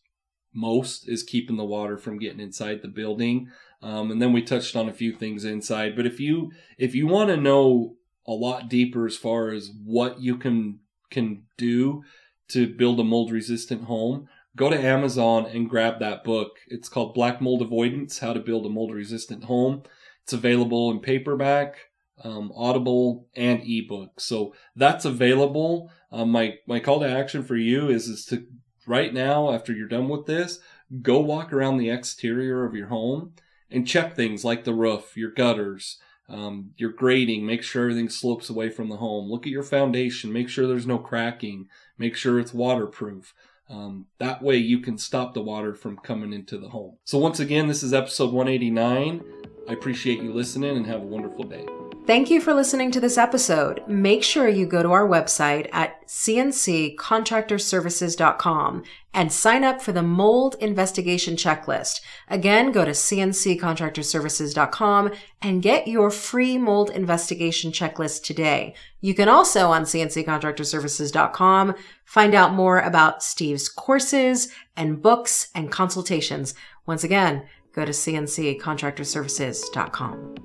most 0.51 1.07
is 1.07 1.21
keeping 1.21 1.57
the 1.57 1.63
water 1.63 1.95
from 1.95 2.17
getting 2.17 2.39
inside 2.39 2.81
the 2.81 2.87
building. 2.87 3.47
Um, 3.83 4.09
and 4.09 4.19
then 4.19 4.33
we 4.33 4.41
touched 4.41 4.75
on 4.75 4.89
a 4.89 4.93
few 4.93 5.13
things 5.13 5.45
inside. 5.45 5.95
But 5.95 6.07
if 6.07 6.19
you 6.19 6.51
if 6.79 6.95
you 6.95 7.05
want 7.05 7.29
to 7.29 7.37
know 7.37 7.97
a 8.25 8.31
lot 8.31 8.67
deeper 8.67 9.05
as 9.05 9.15
far 9.15 9.51
as 9.51 9.69
what 9.85 10.19
you 10.19 10.37
can 10.37 10.79
can 11.11 11.43
do 11.57 12.03
to 12.49 12.67
build 12.67 12.99
a 12.99 13.03
mold 13.03 13.31
resistant 13.31 13.83
home, 13.83 14.27
go 14.55 14.71
to 14.71 14.79
Amazon 14.79 15.45
and 15.45 15.69
grab 15.69 15.99
that 15.99 16.23
book. 16.23 16.57
It's 16.67 16.89
called 16.89 17.13
Black 17.13 17.39
Mold 17.39 17.61
Avoidance: 17.61 18.19
How 18.19 18.33
to 18.33 18.39
Build 18.39 18.65
a 18.65 18.69
Mold 18.69 18.91
Resistant 18.91 19.43
Home. 19.43 19.83
It's 20.23 20.33
available 20.33 20.89
in 20.89 20.99
paperback, 20.99 21.75
um, 22.23 22.51
Audible, 22.55 23.27
and 23.35 23.61
ebook. 23.63 24.19
So 24.19 24.53
that's 24.75 25.05
available. 25.05 25.91
Um, 26.11 26.31
my 26.31 26.55
my 26.65 26.79
call 26.79 26.99
to 27.01 27.09
action 27.09 27.43
for 27.43 27.55
you 27.55 27.89
is 27.89 28.07
is 28.07 28.25
to 28.25 28.45
right 28.85 29.13
now 29.13 29.51
after 29.51 29.73
you're 29.73 29.87
done 29.87 30.09
with 30.09 30.25
this, 30.25 30.59
go 31.01 31.19
walk 31.19 31.53
around 31.53 31.77
the 31.77 31.89
exterior 31.89 32.65
of 32.65 32.73
your 32.73 32.87
home 32.87 33.33
and 33.69 33.87
check 33.87 34.15
things 34.15 34.45
like 34.45 34.63
the 34.63 34.73
roof, 34.73 35.17
your 35.17 35.31
gutters, 35.31 35.99
um, 36.29 36.71
your 36.77 36.91
grading. 36.91 37.45
Make 37.45 37.63
sure 37.63 37.83
everything 37.83 38.09
slopes 38.09 38.49
away 38.49 38.69
from 38.69 38.89
the 38.89 38.97
home. 38.97 39.29
Look 39.29 39.45
at 39.45 39.51
your 39.51 39.63
foundation. 39.63 40.31
Make 40.31 40.49
sure 40.49 40.67
there's 40.67 40.87
no 40.87 40.97
cracking. 40.97 41.67
Make 41.97 42.15
sure 42.15 42.39
it's 42.39 42.53
waterproof. 42.53 43.33
Um, 43.69 44.05
that 44.17 44.41
way 44.41 44.55
you 44.55 44.79
can 44.79 44.97
stop 44.97 45.33
the 45.33 45.41
water 45.41 45.73
from 45.73 45.97
coming 45.97 46.31
into 46.31 46.57
the 46.57 46.69
home. 46.69 46.97
So 47.03 47.17
once 47.17 47.39
again, 47.39 47.67
this 47.67 47.83
is 47.83 47.93
episode 47.93 48.31
189. 48.31 49.21
I 49.67 49.73
appreciate 49.73 50.21
you 50.21 50.33
listening 50.33 50.77
and 50.77 50.87
have 50.87 51.01
a 51.01 51.05
wonderful 51.05 51.43
day. 51.43 51.65
Thank 52.07 52.29
you 52.29 52.39
for 52.39 52.53
listening 52.53 52.91
to 52.91 53.01
this 53.01 53.17
episode. 53.17 53.83
Make 53.85 54.23
sure 54.23 54.47
you 54.47 54.65
go 54.65 54.81
to 54.81 54.93
our 54.93 55.05
website 55.05 55.67
at 55.73 56.07
cnccontractorservices.com 56.07 58.83
and 59.13 59.33
sign 59.33 59.65
up 59.65 59.81
for 59.81 59.91
the 59.91 60.03
mold 60.03 60.55
investigation 60.61 61.35
checklist. 61.35 61.99
Again, 62.29 62.71
go 62.71 62.85
to 62.85 62.91
cnccontractorservices.com 62.91 65.11
and 65.41 65.61
get 65.61 65.89
your 65.89 66.09
free 66.09 66.57
mold 66.57 66.89
investigation 66.91 67.73
checklist 67.73 68.23
today. 68.23 68.73
You 69.01 69.13
can 69.13 69.27
also 69.27 69.71
on 69.71 69.83
cnccontractorservices.com 69.83 71.75
find 72.05 72.33
out 72.33 72.53
more 72.53 72.79
about 72.79 73.21
Steve's 73.21 73.67
courses 73.67 74.47
and 74.77 75.01
books 75.01 75.49
and 75.53 75.69
consultations. 75.69 76.53
Once 76.85 77.03
again, 77.03 77.43
go 77.77 77.85
to 77.85 77.91
cnccontractorservices.com. 77.91 80.35